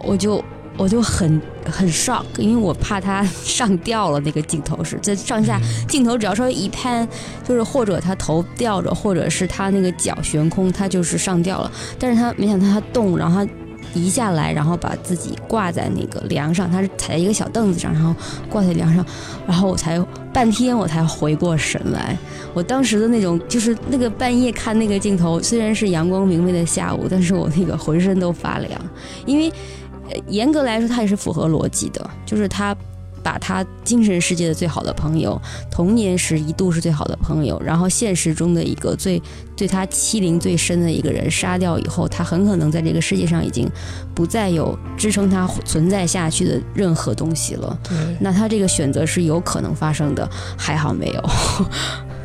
[0.04, 0.43] 我就
[0.78, 4.20] 我就很很 shock，因为我怕他 上吊了。
[4.22, 7.07] 那个镜头是在上下嗯镜头只要稍微一拍，
[7.47, 11.72] 就是或者他头吊着，或者是他那个脚悬空，他就是上吊了。
[11.99, 13.51] 但是他没想到他动，然后他
[13.93, 18.16] 移下来，然后把自己挂在那个梁上，他是踩在一个小凳子上，然后
[18.49, 19.05] 挂在梁上，
[19.47, 19.99] 然后我才
[20.32, 22.18] 半天我才回过神来。
[22.53, 28.80] 我当时的那种就是那个半夜看那个镜头，虽然是阳光明媚的下午，但是我那个浑身都发凉，
[29.26, 29.81] 因为呃
[30.28, 32.76] 严格来说它也是符合逻辑的，就是他
[33.24, 35.39] 把他精神世界的最好的朋友，
[35.70, 39.22] 童年时一度是最好的朋友，然后现实中的一个最
[39.55, 43.70] 对他欺凌最深的一个人杀掉以后，他很可能在这个世界上已经
[44.16, 47.80] 不再有支撑他存在下去的任何东西了。
[47.88, 51.30] 对，那他这个选择是有可能发生的，还好没有。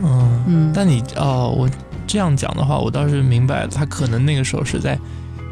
[0.00, 1.68] 嗯，嗯，但你哦，我
[2.06, 4.98] 这样讲的话，我倒是明白他可能那个时候是在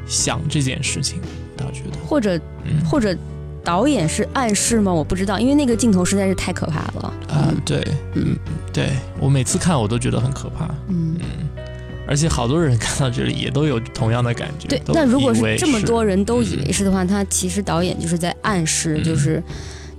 [0.07, 3.17] 想这件事情，我倒觉得，或者嗯，或者
[3.63, 4.93] 导演是暗示吗？
[4.93, 7.13] 我不知道，因为那个镜头实在是太可怕了。
[7.29, 7.83] 啊、嗯对，
[8.15, 8.37] 嗯
[8.73, 11.17] 对我每次看我都觉得很可怕，嗯。
[11.19, 11.49] 嗯，
[12.07, 14.69] 而且好多人看到这里也都有同样的感觉。
[14.69, 19.43] 对，都那如果是这么多人都以为嗯是的话，他其实导演就是在暗示，嗯就是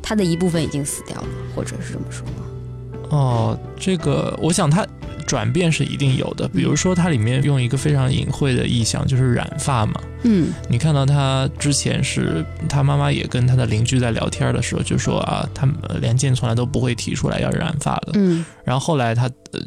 [0.01, 2.25] 他的一部分已经死掉了，或者是这么说。
[3.09, 4.85] 哦，这个我想它
[5.25, 9.93] 转变是一定有的，比如说它里面用一个非常隐晦的意象，就是染发嘛。
[10.27, 15.67] 嗯你看到他之前是他妈妈也跟他的邻居在聊天的时候就说啊，他
[16.01, 18.13] 连健从来都不会提出来要染发的。
[18.15, 19.59] 嗯，然后后来他呃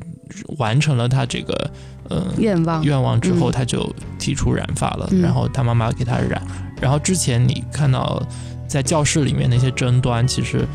[0.56, 1.70] 完成了他这个
[2.08, 6.42] 呃愿望，愿望之后，嗯他就提出染发了，嗯然后他妈妈给他染。
[6.80, 8.20] 然后之前你看到
[8.66, 10.66] 在教室里面那些争端，其实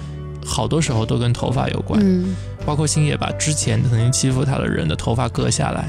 [0.45, 2.33] 好多时候都跟头发有关，嗯
[2.65, 5.85] 包括星野把之前曾经欺负他的人的头发割下来。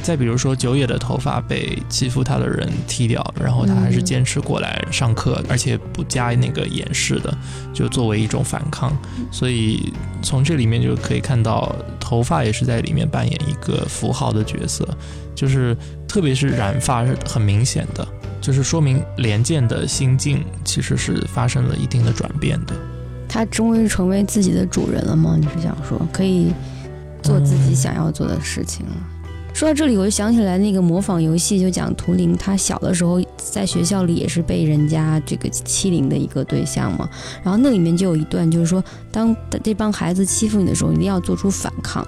[0.00, 7.36] 再比如说九野的头发被欺负他的人剃掉，然后他还是嗯坚持过来上课，而且不加那个掩饰的，
[7.74, 8.96] 就作为一种反抗。
[9.32, 9.92] 所以
[10.22, 14.86] 从这里面就可以看到，头发也是在里面扮演一个符号的角色，
[15.34, 18.06] 就是特别是染发是很明显的，
[18.40, 22.74] 就是说明连剑的心境其实是发生了一定的转变的。
[23.28, 25.36] 他终于成为自己的主人了吗？
[25.38, 26.52] 你是想说可以
[27.22, 28.92] 做自己想要做的事情了？
[29.54, 37.08] 说到这里，我就想起来那个模仿游戏，就讲图灵，他小的时候在学校里也是被人家这个欺凌的一个对象嘛。
[37.42, 42.06] 然后那里面就有一段，就是说，当这帮孩子欺负你的时候，你一定要做出反抗，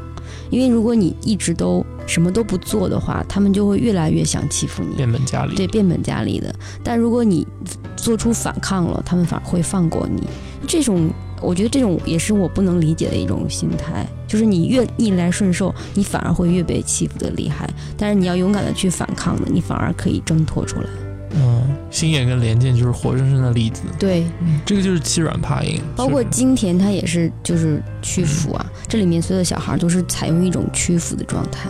[0.48, 4.94] 因为如果你一直都什么都不做的话，他们就会越来越想欺负你。
[4.94, 5.56] 变本加厉。
[5.56, 6.54] 对，变本加厉的。
[6.84, 7.44] 但如果你
[7.96, 10.22] 做出反抗了，他们反而会放过你。
[10.70, 11.10] 这种，
[11.42, 17.68] 我觉得这种也是我不能理解的一种心态，就是你越逆来顺受，你反而会越被欺负的厉害。
[17.96, 20.86] 但是你要勇敢的去反抗的，你反而可以挣脱出来。
[21.34, 23.82] 嗯，星野跟连剑就是活生生的例子。
[23.98, 31.68] 对，嗯，这个就是欺软怕硬，包括金田他也是就是屈服啊，这里面所有的小孩都是采用一种屈服的状态。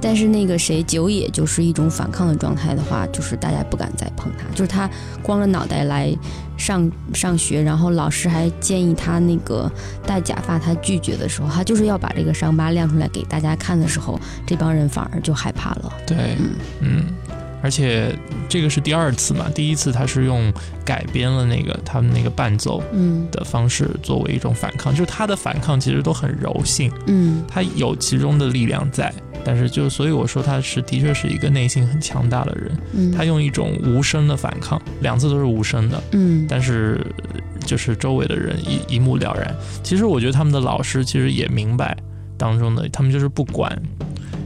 [0.00, 4.88] 但是那个谁九野就是一种反抗的状态的话，就是大家不敢再碰他，就是他
[5.22, 6.10] 光着脑袋来
[6.56, 9.70] 上上学，然后老师还建议他那个
[10.06, 15.92] 戴假发，他拒绝的时候，他就是要把这个伤疤亮出来给大家看的时候，这帮人反而就害怕了。
[16.06, 16.50] 对，嗯。
[16.80, 17.04] 嗯，
[17.62, 18.14] 而且
[18.48, 20.52] 这个是第二次嘛，第一次他是用
[20.84, 23.26] 改编了那个他们那个伴奏嗯。
[23.30, 27.44] 的方式作为一种反抗，就是他的反抗其实都很柔性，嗯。
[27.46, 29.12] 他有其中的力量在，
[29.44, 36.46] 但是就所以我说他是的确是一个内心很强大的人，嗯，他用一种无声的反抗，两次都是无声的，嗯。
[36.48, 37.04] 但是
[37.66, 39.54] 就是周围的人一一目了然。
[39.82, 41.96] 其实我觉得他们的老师其实也明白
[42.38, 43.80] 当中的，他们就是不管。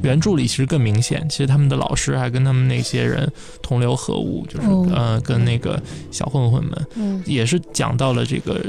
[0.05, 3.31] 原著里其实更明显，其实他们的老师还跟他们那些人
[3.61, 4.89] 同流合污，就是、哦。
[4.95, 6.87] 呃跟那个小混混们。
[6.95, 7.23] 嗯。
[7.27, 8.61] 也是讲到了这个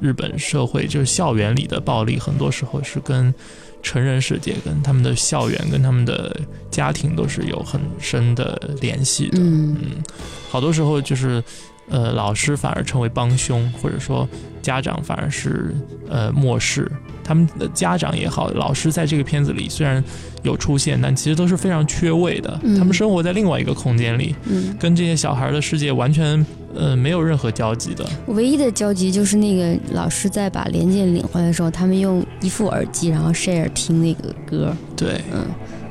[0.00, 3.34] 日本社会，就是校园里的暴力，很多时候是跟
[3.82, 9.38] 成人世界、跟他们的校园、跟他们的家庭都是有很深的联系的。
[9.38, 9.76] 嗯。
[9.82, 10.02] 嗯，
[10.50, 11.42] 好多时候就是，
[11.88, 14.28] 呃，老师反而成为帮凶，或者说
[14.60, 15.74] 家长反而是
[16.08, 16.90] 呃漠视。
[17.22, 20.02] 他们的家长也好，老师在这个片子里虽然
[20.44, 22.56] 有出现，但其实都是非常缺位的。
[22.62, 28.08] 嗯他们生活在另外一个空间里，嗯，跟这些小孩的世界完全呃没有任何交集的。
[28.28, 35.44] 唯一的交集就是那个老师在把连剑领回来的时候，他们用一副耳机，然后 share 听那个歌，对，嗯，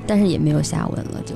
[0.08, 1.36] 但是也没有下文了，就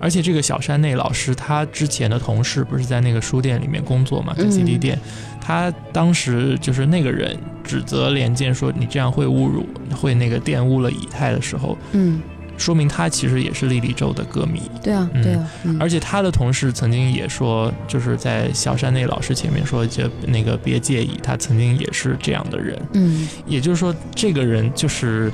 [0.00, 4.98] 而且这个小山内老师，他之前的同事不是在那个书店里面工作嘛，在嗯 CD 店，
[5.40, 12.20] 他当时就是那个人指责连剑说你这样会侮辱，会那个玷污了以太的时候，嗯，
[12.56, 15.22] 说明他其实也是莉莉周的歌迷，对啊，嗯。
[15.22, 23.28] 对啊，嗯，而且他的同事曾经也说，就是在小山内老师前面说，就那个别介意，他曾经也是这样的人，嗯。
[23.46, 25.30] 也就是说，这个人就是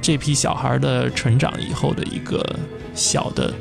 [0.00, 2.44] 这批小孩的成长以后的一个
[2.94, 3.52] 小的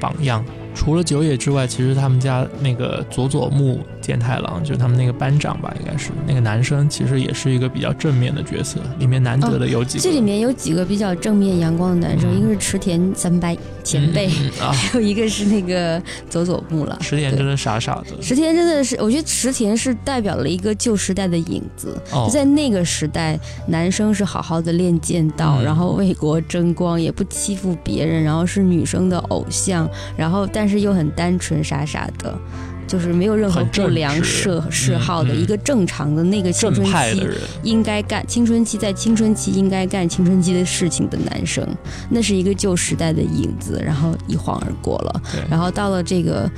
[0.00, 0.44] 榜样。
[0.76, 8.78] 除了九野之外，其实他们家那个佐佐木健太郎，就是他们那个班长吧，应该是那个男生，其实也是一个比较正面的角色。
[8.98, 16.96] 里面难得的有几个，这里面有几个比较正面阳光的男生，嗯一个是池田三白前辈，嗯嗯嗯啊， 还有一个是那个佐佐木了。
[17.00, 21.98] 池田真的傻傻的池田真的是，我觉得池田是代表了一个旧时代的影子。
[22.12, 32.38] 哦，在那个时代，男生是好好的练剑道，嗯然后为国争光，也不欺负别人，然后是女生的偶像，然后但是又很单纯傻傻的，
[32.86, 37.28] 就是没有任何不良嗜嗜好的嗯嗯一个正常的那个青春期
[37.62, 41.66] 应该干青春期在青春期应该干青春期的事情的男生，
[42.10, 45.22] 那是一个旧时代的影子，然后一晃而过了。
[45.50, 46.50] 然后到了这个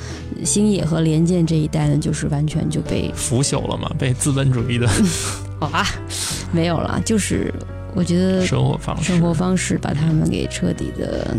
[0.45, 4.89] 星野和连剑这一代呢，就是完全就被腐朽了嘛，被资本主义的
[5.59, 5.87] 好吧，
[6.53, 7.53] 没有了，就是
[7.95, 11.37] 我觉得生活方式，生活方式把他们给彻底的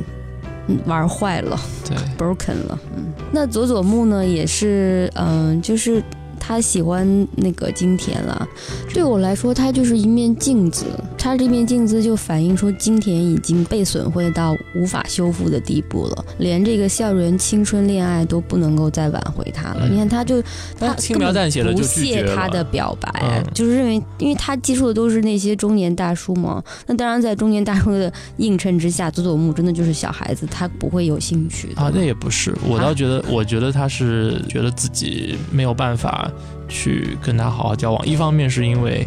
[0.86, 2.80] 玩坏了对，，broken 了。
[2.96, 6.04] 嗯，那佐佐木呢，也是嗯、就是。
[6.50, 8.47] 他喜欢那个金田了。
[8.91, 10.84] 对我来说，他就是一面镜子，
[11.16, 19.82] 他这面镜子就反映出金田已经被损毁到无法修复的地步了，连这个校园青春恋爱都不能够再挽回他了。
[19.84, 20.41] 嗯你看，他就
[20.80, 26.64] 他他轻描淡写的就不拒绝了屑他的表白，嗯就是认为，因为他接触的都是那些中年大叔嘛。
[26.88, 36.32] 那当然，在中年大叔的映衬之下，佐佐木真的就是小孩子，他不会有兴趣的啊，那也不是，我啊倒觉得，我觉得他是觉得自己没有办法
[36.70, 38.08] 去跟他好好交往。
[38.08, 39.06] 一方面是因为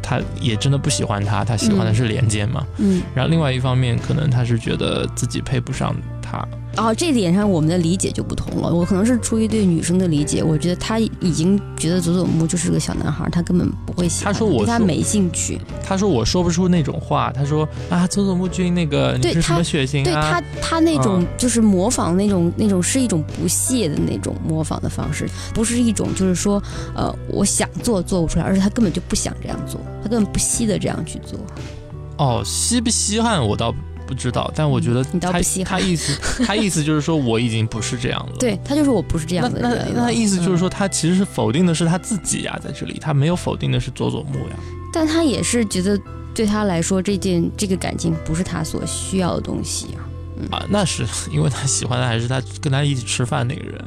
[0.00, 2.64] 他也真的不喜欢他，他喜欢的是连剑嘛。
[2.76, 6.46] 嗯，然后另外一方面，可能他是觉得自己配不上他。
[6.78, 8.72] 然后这点上我们的理解就不同了。
[8.72, 15.60] 我可能是出于对女生的理解，我觉得他已经觉得佐佐木就是个小男孩，他根本不会喜欢他说我对他没兴趣。
[15.84, 26.62] 他说我说不出那种话，他说啊，佐佐木君那个你是什么血型对他啊？，他那种嗯就是模仿那种那种是一种不屑的那种模仿的方式，不是一种就是说
[26.94, 31.40] 呃我想做做不出来，而是他根本就不想这样做，他根本不稀的这样去做。
[32.18, 33.74] 哦，稀不稀罕我倒
[34.08, 38.32] 不知道，但我觉得你倒他不稀罕他意思 他意思就是说我已经不是这样了。。
[38.38, 40.04] 对他就是我不是这样的人那。
[40.04, 44.56] 那意思就是嗯说，他其实是否定的是他自己呀，在这里他没有否定的是佐佐木呀。
[44.90, 46.00] 但他也是觉得
[46.34, 50.00] 对他来说这件这个感情不是他所需要的东西啊。
[50.56, 53.84] 啊，那是因为他喜欢的还是他跟他一起吃饭那个人。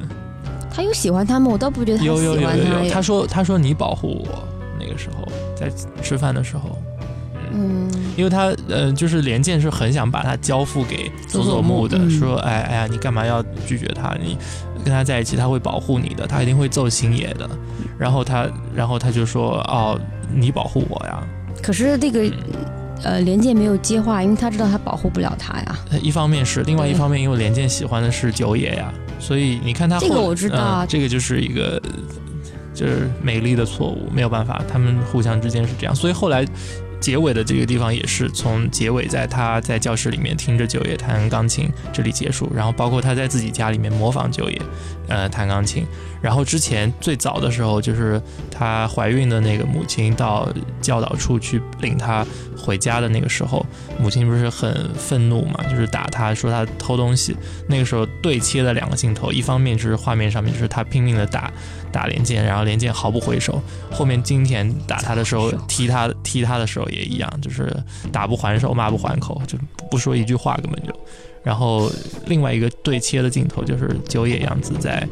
[0.73, 1.49] 他有喜欢他吗？
[1.51, 4.47] 我倒不觉得他有有喜欢他有有有，他说他说你保护我，
[4.79, 5.69] 那个时候在
[6.01, 6.77] 吃饭的时候，
[7.53, 14.15] 嗯，因为他呃就是连剑是很想把他交付给佐佐木的，说哎哎呀你干嘛要拒绝他？
[14.21, 14.37] 你
[14.83, 17.49] 跟他在一起他会保护你的，他一定会揍星野的。
[17.97, 19.99] 然后他然后他就说哦
[20.33, 21.23] 你保护我呀。
[21.61, 22.33] 可是那个嗯
[23.03, 25.79] 呃连剑没有接话，因为他知道他保护不了他呀。
[25.91, 31.79] 呃一方面是，另外一方面，因为连剑喜欢的是九野呀，所以你看他后这个我知道啊嗯这个就是一个
[32.73, 36.43] 就是美丽的错误，没有办法，他们互相之间是这样，所以后来。
[37.01, 44.61] 结尾的这个地方也是从结尾在他在教室里面听着九爷弹钢琴这里结束，然后包括他在自己家里面模仿九爷，
[45.07, 45.85] 呃弹钢琴，
[46.21, 50.47] 然后之前最早的时候就是她怀孕的那个母亲到
[50.81, 53.65] 教导处去领她回家的那个时候，
[53.99, 57.35] 母亲不是很愤怒嘛，就是打她说她偷东西。
[57.67, 61.51] 那个时候对切了两个镜头，一方面就是画面上面就是她拼命的打
[61.91, 63.53] 打连剑，然后连剑毫不回首；
[63.91, 67.75] 后面金田打她的时候踢她踢她的时候也一样，就是
[68.11, 69.57] 打不还手，骂不还口，就
[69.89, 70.93] 不说一句话根本就。
[71.43, 71.91] 然后
[72.27, 75.07] 另外一个对切的镜头就是九野洋子在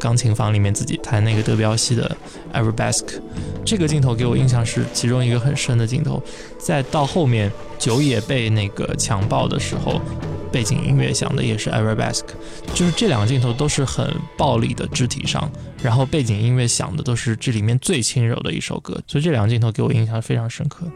[0.00, 2.16] 钢琴房里面自己弹那个德彪西的
[2.52, 3.20] Arabesque，
[3.64, 6.20] 这个镜头给我印象是其中一个很深的镜头。
[6.58, 10.00] 再到后面九野被那个强暴的时候，
[10.50, 12.24] 背景音乐响的也是 Arabesque，
[12.74, 15.50] 就是这两个镜头都是很暴力的肢体上，
[15.82, 20.86] 然后背景音乐响的都是这里面最轻柔的一首歌，所以这两个镜头给我印象非常深刻。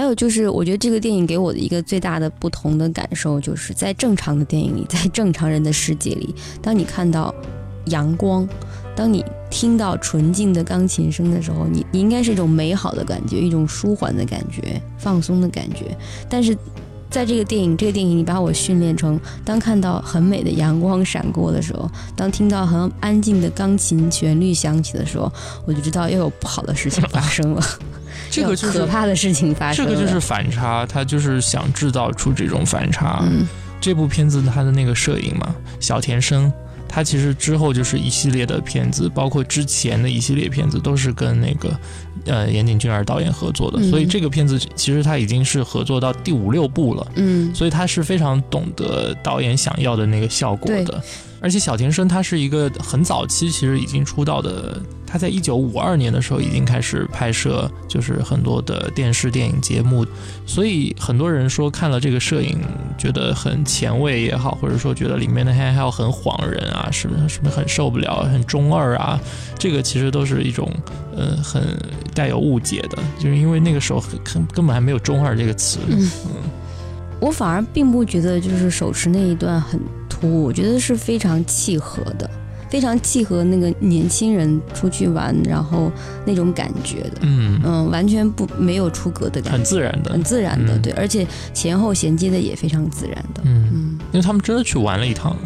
[0.00, 7.34] 还有就是，我觉得这个电影给我的一个最大的不同的感受，就是在正常的电影里， 在正常人的世界里，当你看到
[7.88, 8.48] 阳光，
[8.96, 15.94] 当你听到纯净的钢琴声的时候，你你应该是一种美好的感觉，一种舒缓的感觉，放松的感觉。
[16.30, 16.56] 但是
[17.10, 21.86] 在这个电影，这个电影你把我训练成，当看到很美的阳光闪过的时候，
[22.16, 25.30] 当听到很安静的钢琴旋律响起的时候，
[25.66, 27.62] 我就知道又有不好的事情发生了，
[28.28, 29.86] 这个就是可怕的事情发生。
[29.86, 33.20] 这个就是反差，他就是想制造出这种反差。
[33.22, 33.46] 嗯
[33.80, 36.52] 这部片子他的那个摄影嘛，小田生，
[36.86, 41.74] 他其实之后就是一系列的片子，包括之前的一系列片子都是跟那个
[42.26, 47.10] 呃岩井俊二导演合作的，嗯所以这个片子其实他已经是合作到第五六部了。
[47.14, 51.02] 嗯所以他是非常懂得导演想要的那个效果的。
[51.40, 54.78] 而且小田生他是一个很早期其实已经出道的，
[55.10, 60.06] 他在一九五二年的时候已经开始拍摄，就是很多的电视电影节目，
[60.46, 62.60] 所以很多人说看了这个摄影
[62.96, 69.20] 觉得很前卫也好，或者说觉得里面的 还还有很晃人啊，什么什么很受不了，很中二啊？
[69.58, 70.72] 这个其实都是一种
[71.16, 71.76] 呃很
[72.14, 75.80] 带有误解的，就是因为那个时候很根根本还没有中二这个词。
[75.88, 76.08] 嗯，
[77.20, 82.30] 我反而并不觉得就是手持那一段很突兀，我觉得是非常契合的，
[82.70, 85.90] 非常契合那个年轻人出去玩然后
[86.24, 87.18] 那种感觉的。
[87.22, 90.22] 嗯，嗯，完全不没有出格的感觉，很自然的很。
[90.22, 93.42] 自然的，嗯对，而且前后衔接的也非常自然的。
[93.44, 95.36] 嗯，嗯，因为他们真的去玩了一趟。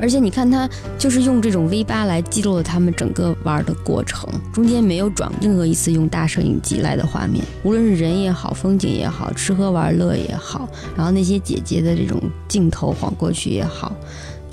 [0.00, 13.92] 而且你看他就是用这种 V 八来记录了他们整个玩的过程，中间没有转任何一次用大摄影机来的画面，无论是人也好，风景也好，吃喝玩乐也好，然后那些姐姐的这种镜头晃过去也好，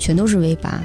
[0.00, 0.82] 全都是 V 八。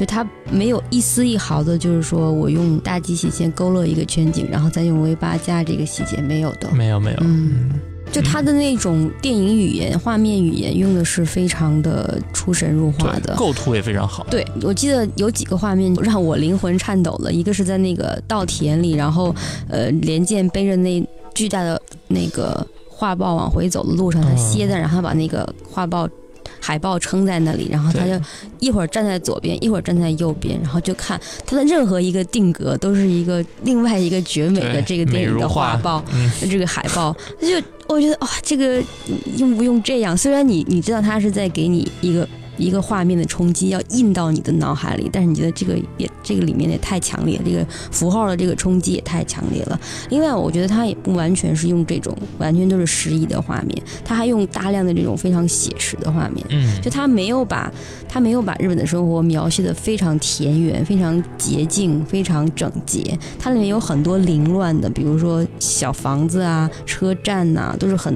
[0.00, 6.70] 就他没有一丝一毫的，就是说我用大机器先勾勒一个全景，然后再用 V 八加这个细节，没有的。
[6.72, 7.78] 没有没有，嗯
[8.10, 13.34] 就他的那种电影语言、画面语言用的是非常的出神入化，的。
[13.36, 14.26] 构图也非常好。
[14.30, 19.34] 对，我记得有几个画面让我灵魂颤抖了，一个是在那个稻田里，然后
[19.68, 21.78] 呃，连剑背着那巨大的
[22.08, 26.08] 那个画报往回走的路上，他嗯歇在，然后他把那个画报。
[26.60, 28.12] 海报撑在那里，然后他就
[28.58, 37.48] 一会儿站在左边，一会儿站在右边，然后就看他的任何一个定格都是一个另外一个绝美的这个电影的画画报，嗯，这个海报，就
[37.86, 38.82] 我觉得哇、这个
[39.36, 40.16] 用不用这样？
[40.16, 42.28] 虽然你你知道他是在给你一个
[42.60, 49.80] 一个画面的冲击，要印到你的脑海里，但是你觉得这个也这个里面也太强烈，这个符号的这个冲击也太强烈了。
[50.10, 56.44] 另外，我觉得他也不完全是用这种完全都是诗意的画面，他还用大量的这种非常写实的画面。
[56.50, 57.72] 嗯，就他没有把
[58.08, 63.18] 他没有把日本的生活描写的非常田园、非常洁净、非常整洁。
[63.38, 68.14] 它里面有很多凌乱的，比如说小房子啊、车站呐、都是很，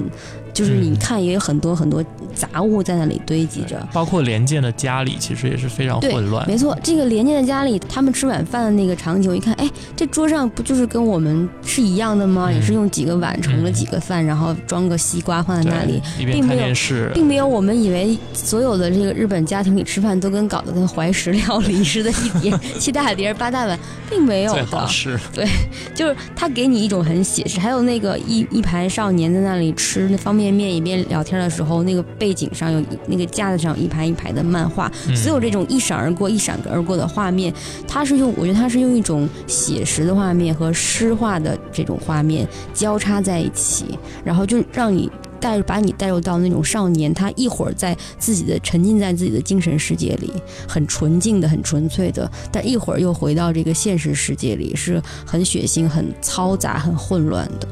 [0.53, 2.03] 就是你嗯看也有很多很多
[2.35, 3.75] 杂物在那里堆积着。
[3.93, 6.45] 包括连建的家里其实也是非常混乱。
[6.47, 12.49] 没错，这个连建的家里，他们吃晚饭的那个场景，我一看，哎，这桌上不就是跟我们是一样的吗？
[12.49, 16.65] 嗯也是用几个碗盛了嗯几个饭，然后装个西瓜放在那里，并没有
[17.13, 23.77] 并没有我们以为所有的这个日本家庭里吃饭都跟搞得跟怀石料理似的，一碟 七大碟八大碗，
[24.09, 25.19] 并没有最好的。
[25.33, 25.45] 对
[25.93, 37.53] 就是他给你一种很写实，还有那个一一排少年在那里吃那方便面一边聊天的时候，那个背景上有一那个架子上有一排一排的漫画，嗯所有这种一闪而过、一闪而过的画面，
[37.87, 45.07] 它是用我觉得它是用一种写实的画面和诗画的这种画面交叉在一起，然后就让你
[45.39, 50.33] 带把你带入到那种少年，他一会儿在自己的沉浸在自己的精神世界里，
[50.67, 57.67] 很纯净的、很纯粹的，但一会儿又回到这个现实世界里，是很血腥、很嘈杂、很混乱的。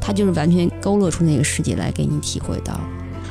[0.00, 2.80] 他就是完全勾勒出那个世界来给你体会到。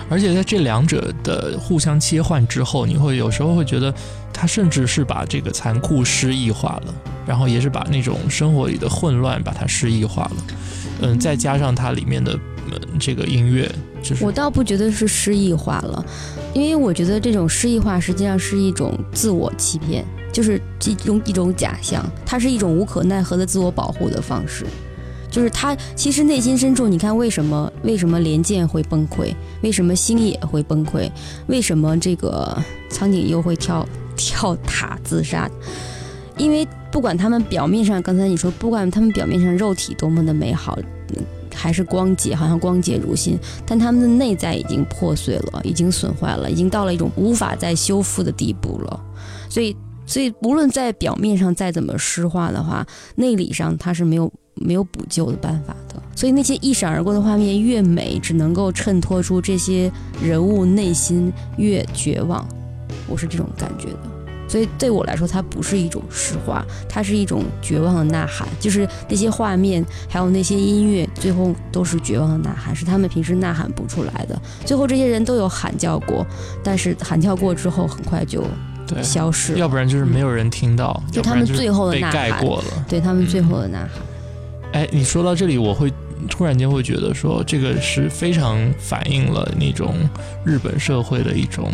[0.10, 3.94] 而且在这两者的互相切换之后，你会有时候会觉得，
[4.32, 6.94] 他甚至是把这个残酷诗意化了，
[7.26, 10.36] 然后也是把那种生活里的混乱把它诗意化了。
[11.02, 12.40] 嗯，再加上它里面的、
[12.72, 13.70] 嗯、这个音乐，
[14.02, 16.04] 就是我倒不觉得是诗意化了，
[16.54, 24.66] 因为我觉得这种诗意化实际上是一种自我欺骗，就是一种一种假象，它是一种无可奈何的自我保护的方式。
[25.38, 29.32] 就是他其实内心深处，你看为什么为什么连剑会崩溃，
[29.62, 31.08] 为什么星野会崩溃，
[31.46, 32.58] 为什么这个
[32.90, 35.48] 苍井优会跳 跳塔自杀？
[36.38, 40.76] 因为不管他们表面上，刚才你说，不管他们表面上肉体多么的美好，
[41.54, 49.00] 还是光洁，好像光洁如新，但他们的内在已经破碎了，已经损坏了，已经到了一种无法再修复的地步了。
[49.48, 49.76] 所以
[50.08, 52.84] 所以无论在表面上再怎么诗化的话，
[53.18, 56.02] 内里上它是没有没有补救的办法的。
[56.16, 59.92] 所以那些一闪而过的画面越美，只能够衬托出这些
[60.24, 62.48] 人物内心越绝望。
[63.08, 64.00] 我是这种感觉的。
[64.50, 68.48] 所以对我来说，它不是一种诗化，它是一种绝望的呐喊。
[68.62, 74.42] 就是那些画面，还有那些音乐，最后都是绝望的呐喊，是他们平时呐喊不出来的。
[74.66, 76.26] 最后这些人都有喊叫过，
[76.64, 78.42] 但是喊叫过之后，很快就
[78.88, 79.56] 对，消失。
[79.56, 82.86] 要不然就是没有人听到，就他们最后的被呐喊盖过了。
[82.88, 84.02] 对他们最后的呐喊。
[84.74, 85.92] 哎，你说到这里，我会
[86.30, 89.96] 突然间会觉得说，这个是非常反映了那种
[90.46, 91.72] 日本社会的一种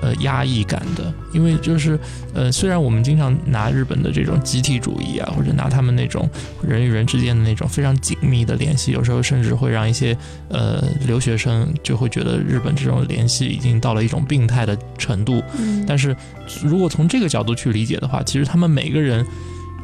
[0.00, 1.98] 呃压抑感的，因为就是
[2.34, 6.28] 呃，虽然我们经常拿日本的这种集体主义啊，或者拿他们那种
[6.62, 10.16] 人与人之间的那种非常紧密的联系，有时候甚至会让一些
[10.48, 15.84] 呃留学生就会觉得日本这种联系已经到了一种病态的程度，嗯。
[15.86, 16.14] 但是
[16.62, 19.24] 如果从这个角度去理解的话，其实他们每个人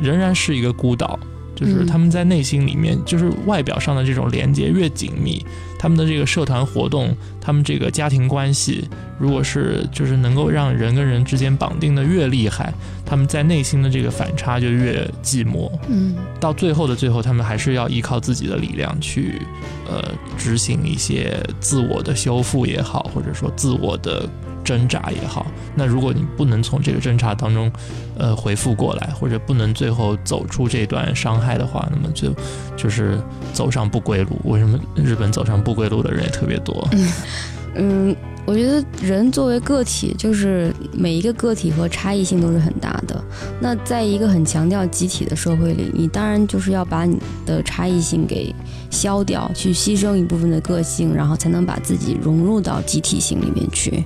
[0.01, 1.19] 仍然是一个孤岛，
[1.63, 5.45] 就是嗯他们在内心里面，就是外表上的这种连接越紧密，
[5.79, 8.89] 他们的这个社团活动，他们这个家庭关系，
[9.19, 12.73] 如果是就是能够让人跟人之间绑定的越厉害，
[13.07, 15.71] 他们在内心的这个反差就越寂寞。
[15.89, 19.41] 嗯到最后的最后，他们还是要依靠自己的力量去，
[19.89, 20.03] 呃，
[20.37, 24.29] 执行一些自我的修复也好，或者说自我的
[24.65, 25.47] 挣扎也好。
[25.75, 27.71] 那如果你不能从这个挣扎当中，
[28.17, 32.33] 呃，回复过来，或者不能最后走出这段伤害的话，那么就
[32.77, 33.19] 就是
[33.53, 34.39] 走上不归路。
[34.45, 36.89] 为什么日本走上不归路的人也特别多？
[37.75, 43.25] 嗯，我觉得人作为个体，就是每一个个体和差异性都是很大的。
[43.59, 48.55] 那在一个很强调集体的社会里，你当然就是要把你的差异性给
[48.91, 54.05] 消掉，去牺牲一部分的个性，然后才能把自己融入到集体性里面去。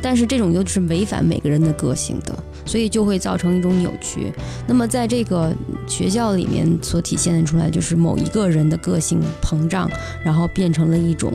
[0.00, 4.32] 但是这种又是违反每个人的个性的，所以就会造成一种扭曲。
[4.66, 5.52] 那么在这个
[5.86, 9.90] 学校里面所体现的出来，就是某一个人的个性膨胀，
[10.24, 11.32] 然后变成了一种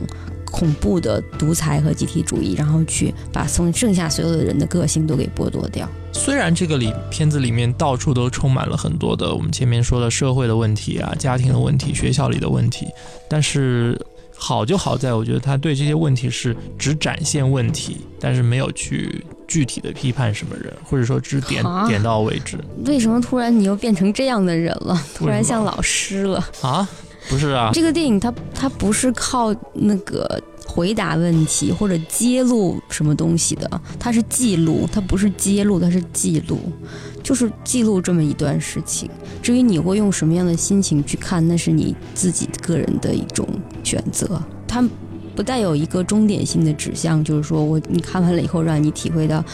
[0.50, 5.88] 恐怖的独裁和集体主义，然后去把从剩下所有的人的个性都给剥夺掉。
[6.12, 12.86] 虽然这个里片子里面到处都充满了很多的我们前面说的社会的问题啊、家庭的问题、学校里的问题，
[13.28, 14.00] 但是
[14.46, 25.02] 好就好在，我觉得他对这些问题是只展现问题，但是没有去具体的批判什么人，或者说只点啊点到为止为什么突然你又变成这样的人了？
[25.14, 26.44] 突然像老师了？
[26.60, 26.86] 啊？
[27.26, 36.58] 不是啊，这个电影它它不是靠那个回答问题或者揭露什么东西的，它是记录，它不是揭露，它是记录，
[37.22, 39.08] 就是记录这么一段事情。
[39.42, 43.46] 至于你会用什么样的心情去看，那是你自己个人的一种
[43.82, 44.42] 选择。
[44.66, 44.82] 它
[45.36, 49.44] 不带有一个终点性的指向，就是说我你看完了以后，让你体会到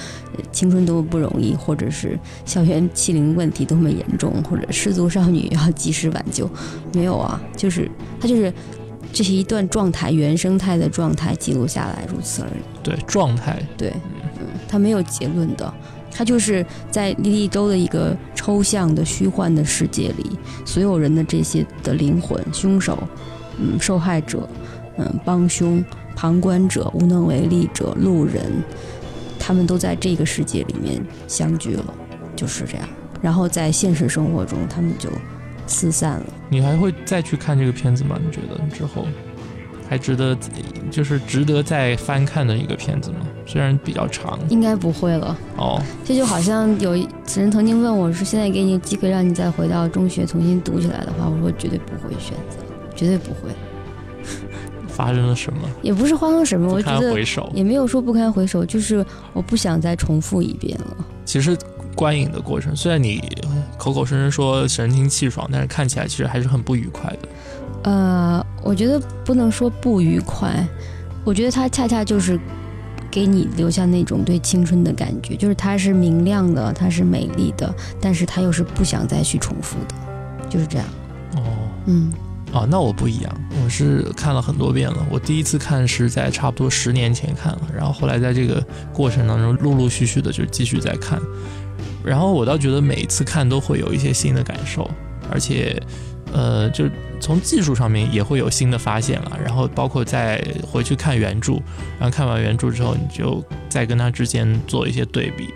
[0.53, 6.49] 青春多么不容易，或者是校园欺凌问题多么严重，或者失足少女要及时挽救。
[6.93, 7.91] 没有啊，就是
[8.21, 8.53] 它就是
[9.13, 12.63] 这是一段状态，原生态的状态记录下来，如此而已。
[12.83, 13.93] 对状态，对，
[14.39, 15.73] 嗯，它没有结论的，
[16.11, 20.31] 它就是在莉莉周的一个抽象的虚幻的世界里，
[20.65, 22.99] 所有人的这些的灵魂、凶手、
[23.59, 24.49] 嗯，受害者、
[24.97, 25.85] 嗯，帮凶、
[26.15, 28.63] 旁观者、无能为力者、路人，
[29.39, 31.85] 他们都在这个世界里面相聚了，
[32.37, 32.89] 就是这样。
[33.21, 35.11] 然后在现实生活中，他们就
[35.71, 36.27] 四散了。
[36.51, 38.19] 你还会再去看这个片子吗？
[38.23, 39.07] 你觉得之后
[39.89, 40.37] 还值得，
[40.91, 43.19] 就是值得再翻看的一个片子吗？
[43.47, 45.37] 虽然比较长应该不会了。
[45.57, 52.59] 哦，这就好像有人曾经问我说：“现在给你机会让你再回到中学重新读起来的话，我说绝对不会选择，
[52.95, 53.51] 绝对不会。
[54.87, 55.61] 发生了什么？
[55.81, 57.51] 也不是发生什么，我觉得回首。
[57.55, 60.97] 也没有说不堪回首，就是我不想再重复一遍了。
[61.25, 61.57] 其实
[61.95, 63.23] 观影的过程，虽然你
[63.81, 67.29] 口口声声说神清气爽，但是看起来其实还是很不愉快的。
[67.85, 70.63] 呃，我觉得不能说不愉快，
[71.25, 72.39] 我觉得它恰恰就是
[73.11, 79.95] 给你留下那种对青春的感觉，就是它是明亮的，它是美丽的，但是它又是不想再去重复的，
[80.51, 80.87] 就是这样。
[81.37, 81.41] 哦
[81.87, 82.13] 嗯
[82.53, 83.33] 啊，那我不一样，
[83.65, 85.07] 我是看了很多遍了。
[85.09, 88.63] 我第一次看是在差不多十年前看了，然后后来在这个
[88.93, 91.19] 过程当中陆陆续续的就继续在看，
[92.05, 94.91] 然后我倒觉得每一次看都会有一些新的感受，
[95.31, 95.81] 而且
[96.33, 96.91] 呃，就是
[97.21, 99.39] 从技术上面也会有新的发现了。
[99.45, 101.55] 然后包括再回去看原著，
[101.99, 105.49] 然后看完原著之后，你就再跟它之间做一些对比，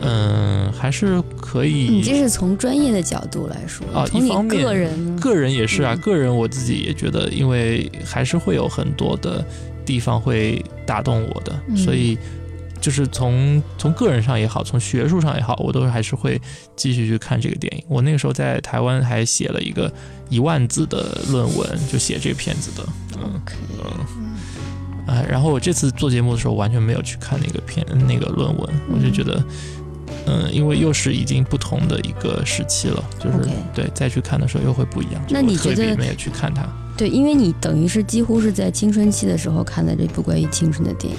[0.00, 1.88] 嗯，还是可以。
[1.88, 5.16] 你这是从专业的角度来说，啊从你一方面个人？
[5.16, 9.44] 个人也是啊，嗯个人我自己也觉得，因为还是会有很多的
[9.84, 12.16] 地方会打动我的，嗯所以
[12.86, 16.40] 就是从从个人上也好，从学术上也好，我都还是会
[16.76, 17.82] 继续去看这个电影。
[17.88, 19.92] 我那个时候在台湾还写了一个
[20.28, 22.88] 一万字的论文，就写这个片子的。
[23.20, 23.42] 嗯
[23.84, 24.36] 嗯，
[25.08, 29.44] 哎，然后我这次做节目的时候完全没有去看那个片那个论文，我就觉得。
[30.28, 35.20] 嗯，因为又是已经不同的一个时期了，就是对再去看的时候又会不一样。
[35.28, 36.64] 那你觉得没有去看它？
[36.96, 41.18] 对，因为你等于是几乎是在青春期的时候看的这部关于青春的电影，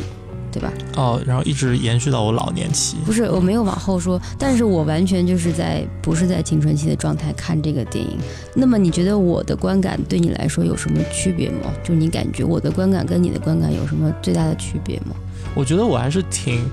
[0.58, 0.74] 对吧？
[0.96, 2.98] 哦，然后一直延续到我老年期。
[3.06, 8.18] 不是，我没有往后说，但是我完全就是在不是在青春期的状态看这个电影。
[8.56, 11.72] 那么你觉得我的观感对你来说有什么区别吗？
[11.84, 15.16] 就你感觉我的观感跟你的观感有什么最大的区别吗？
[15.54, 16.66] 我觉得我还是挺，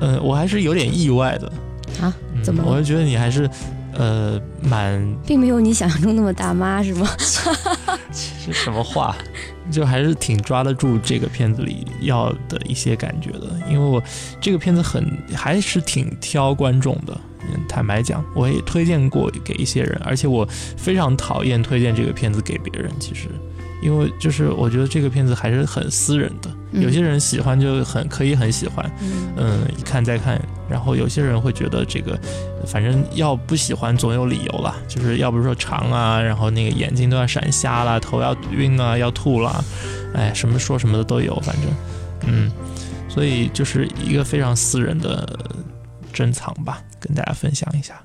[0.00, 1.46] 呃，我还是有点意外的。
[2.00, 3.48] 啊，嗯怎么了我就觉得你还是，
[3.94, 7.08] 呃，蛮并没有你想象中那么大妈，是吗？
[8.12, 9.16] 是什么话？
[9.70, 14.02] 就还是挺抓得住这个片子里要的一些感觉的，因为我
[14.40, 17.18] 这个片子很还是挺挑观众的。
[17.44, 20.44] 嗯，坦白讲，我也推荐过给一些人，而且我
[20.76, 22.90] 非常讨厌推荐这个片子给别人。
[23.00, 23.28] 其实，
[23.82, 30.40] 因为就是我觉得这个片子还是很私人的，嗯有些人喜欢就很可以很喜欢，嗯嗯，一看再看，
[30.72, 32.18] 然后有些人会觉得这个，
[32.66, 39.62] 反正要不喜欢总有理由啦，就是要不是说长啊，然后那个眼睛都要闪瞎啦，头要晕啊，要吐啦，
[40.14, 41.70] 哎，什么说什么的都有，反正，
[42.26, 42.50] 嗯，
[43.06, 45.38] 所以就是一个非常私人的
[46.10, 48.00] 珍藏吧，跟大家分享一下。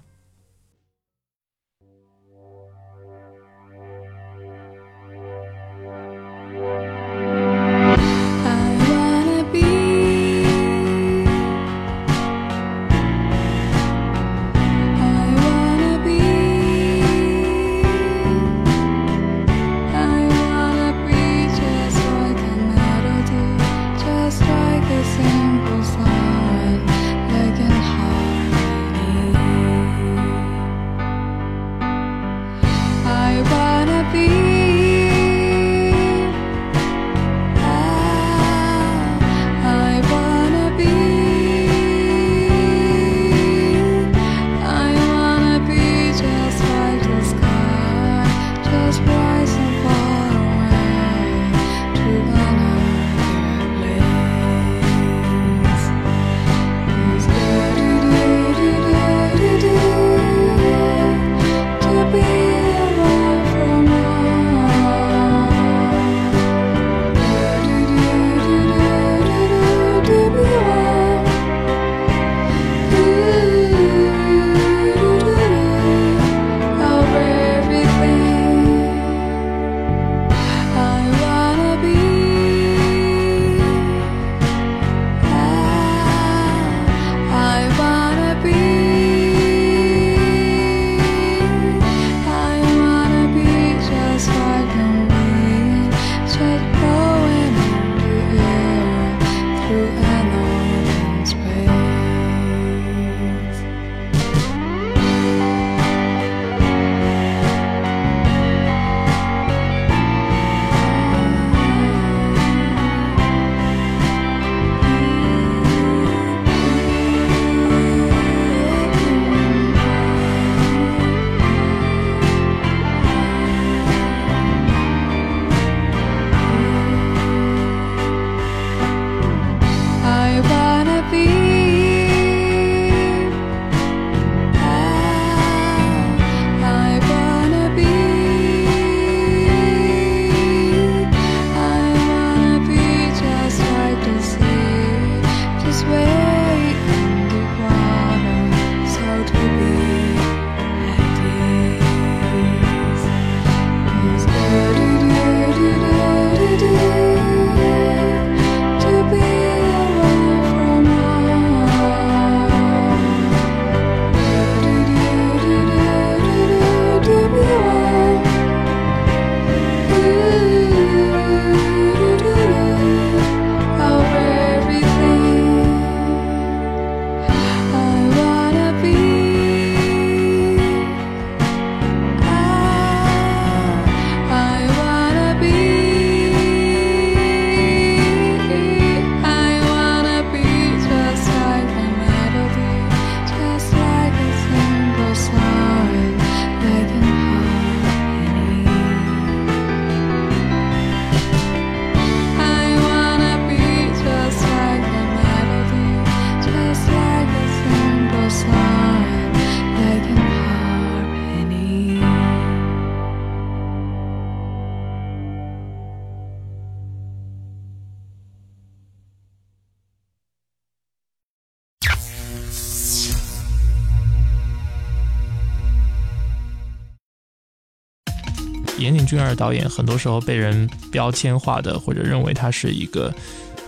[229.07, 233.11] 俊二导演很多时候被人标签化的，或者认为他是一个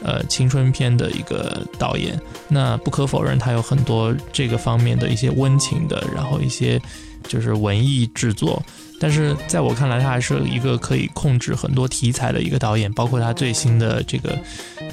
[0.04, 2.20] 呃青春片的一个导演。
[2.48, 6.80] 那不可否认，他有很多这个方面的一些温情的，然后一些
[7.24, 8.62] 就是文艺制作。
[9.02, 14.38] 但是在我看来，他还是一个可以控制很多题材的一个导演，包括他最新的这个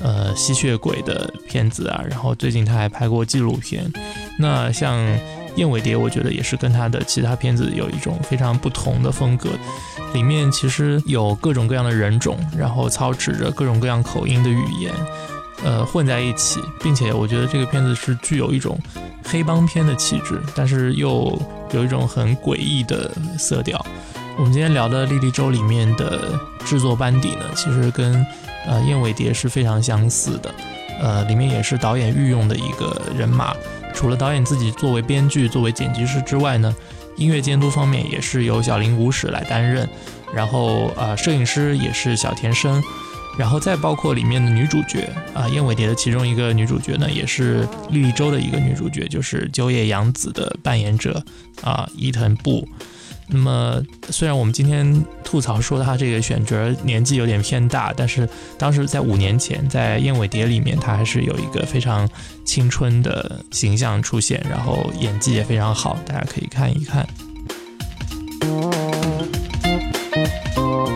[0.01, 3.85] 呃吸血鬼的片子啊，然后最近他还拍过纪录片。
[4.39, 4.97] 那像
[5.57, 9.51] 燕尾蝶，我觉得也是跟他的其他片子有一种非常不同的风格，
[10.15, 14.93] 里面其实有各种各样的人种，然后操持着各种各样口音的语言，
[15.65, 18.79] 呃混在一起，并且我觉得这个片子是具有一种
[19.25, 21.39] 黑帮片的气质，但是又
[21.73, 23.85] 有一种很诡异的色调。
[24.39, 28.25] 我们今天聊的《莉莉周》里面的制作班底呢，其实跟
[28.67, 30.55] 呃燕尾蝶是非常相似的，
[31.01, 33.55] 呃，里面也是导演御用的一个人马。
[33.95, 36.75] 除了导演自己作为编剧、作为剪辑师之外呢，
[37.17, 39.89] 音乐监督方面也是由小林武史来担任，
[40.35, 42.83] 然后呃，摄影师也是小田生，
[43.39, 51.25] 然后再包括里面的女主角啊，燕尾蝶的其中一个女主角呢，也是绿洲的一个女主角，就是久野洋子的扮演者
[51.63, 52.69] 啊，伊藤布。
[53.29, 62.09] 那么，虽然我们今天吐槽说他这个选角年纪有点偏大，但是当时在五年前，在《燕尾蝶》里面，他还是有一个非常
[62.45, 67.07] 青春的形象出现，然后演技也非常好，大家可以看一看。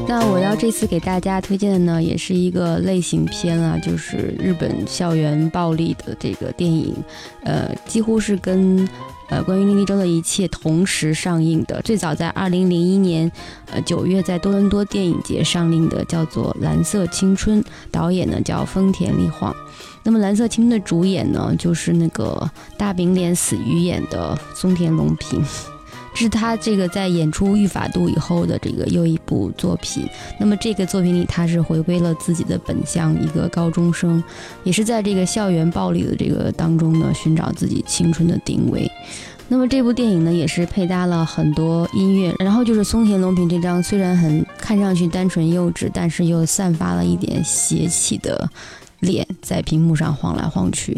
[0.06, 6.94] 那我要这次给大家推荐的呢，也是一个类型片啊，就是日本校园暴力的这个电影，
[7.44, 8.88] 呃，几乎是跟
[9.30, 11.80] 呃关于莉莉周的一切同时上映的。
[11.82, 13.30] 最早在二零零一年，
[13.72, 19.54] 呃九月在多伦多电影节上映的，叫做《蓝色青春》，导演呢叫丰田利晃。
[20.02, 25.44] 那么《蓝色青春》的主演呢，就是那个大饼脸死鱼眼的松田龙平。
[26.12, 30.06] 这是他这个在演出《御法度》以后的这个又一部作品。
[30.38, 34.22] 那么这个作品里，他是回归了自己的本相，一个高中生，
[34.64, 38.90] 也是在这个校园暴力的这个当中呢，寻找自己青春的定位。
[39.52, 48.48] 那么这部电影呢，也是配搭了很多音乐，然后就是松田龙平这张虽然很看上去单纯幼稚，但是又散发了一点邪气的
[49.00, 50.96] 脸，在屏幕上晃来晃去。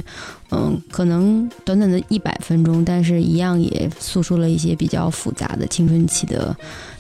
[0.51, 6.55] 嗯，可能短短的一百分钟，但是一样也诉说了一些比较复杂的青春期的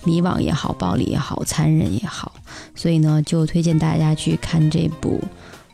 [0.04, 2.32] 迷惘也好、暴力也好、残忍也好，
[2.74, 5.20] 所以呢，就推荐大家去看这部《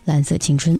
[0.04, 0.76] 蓝色青春》。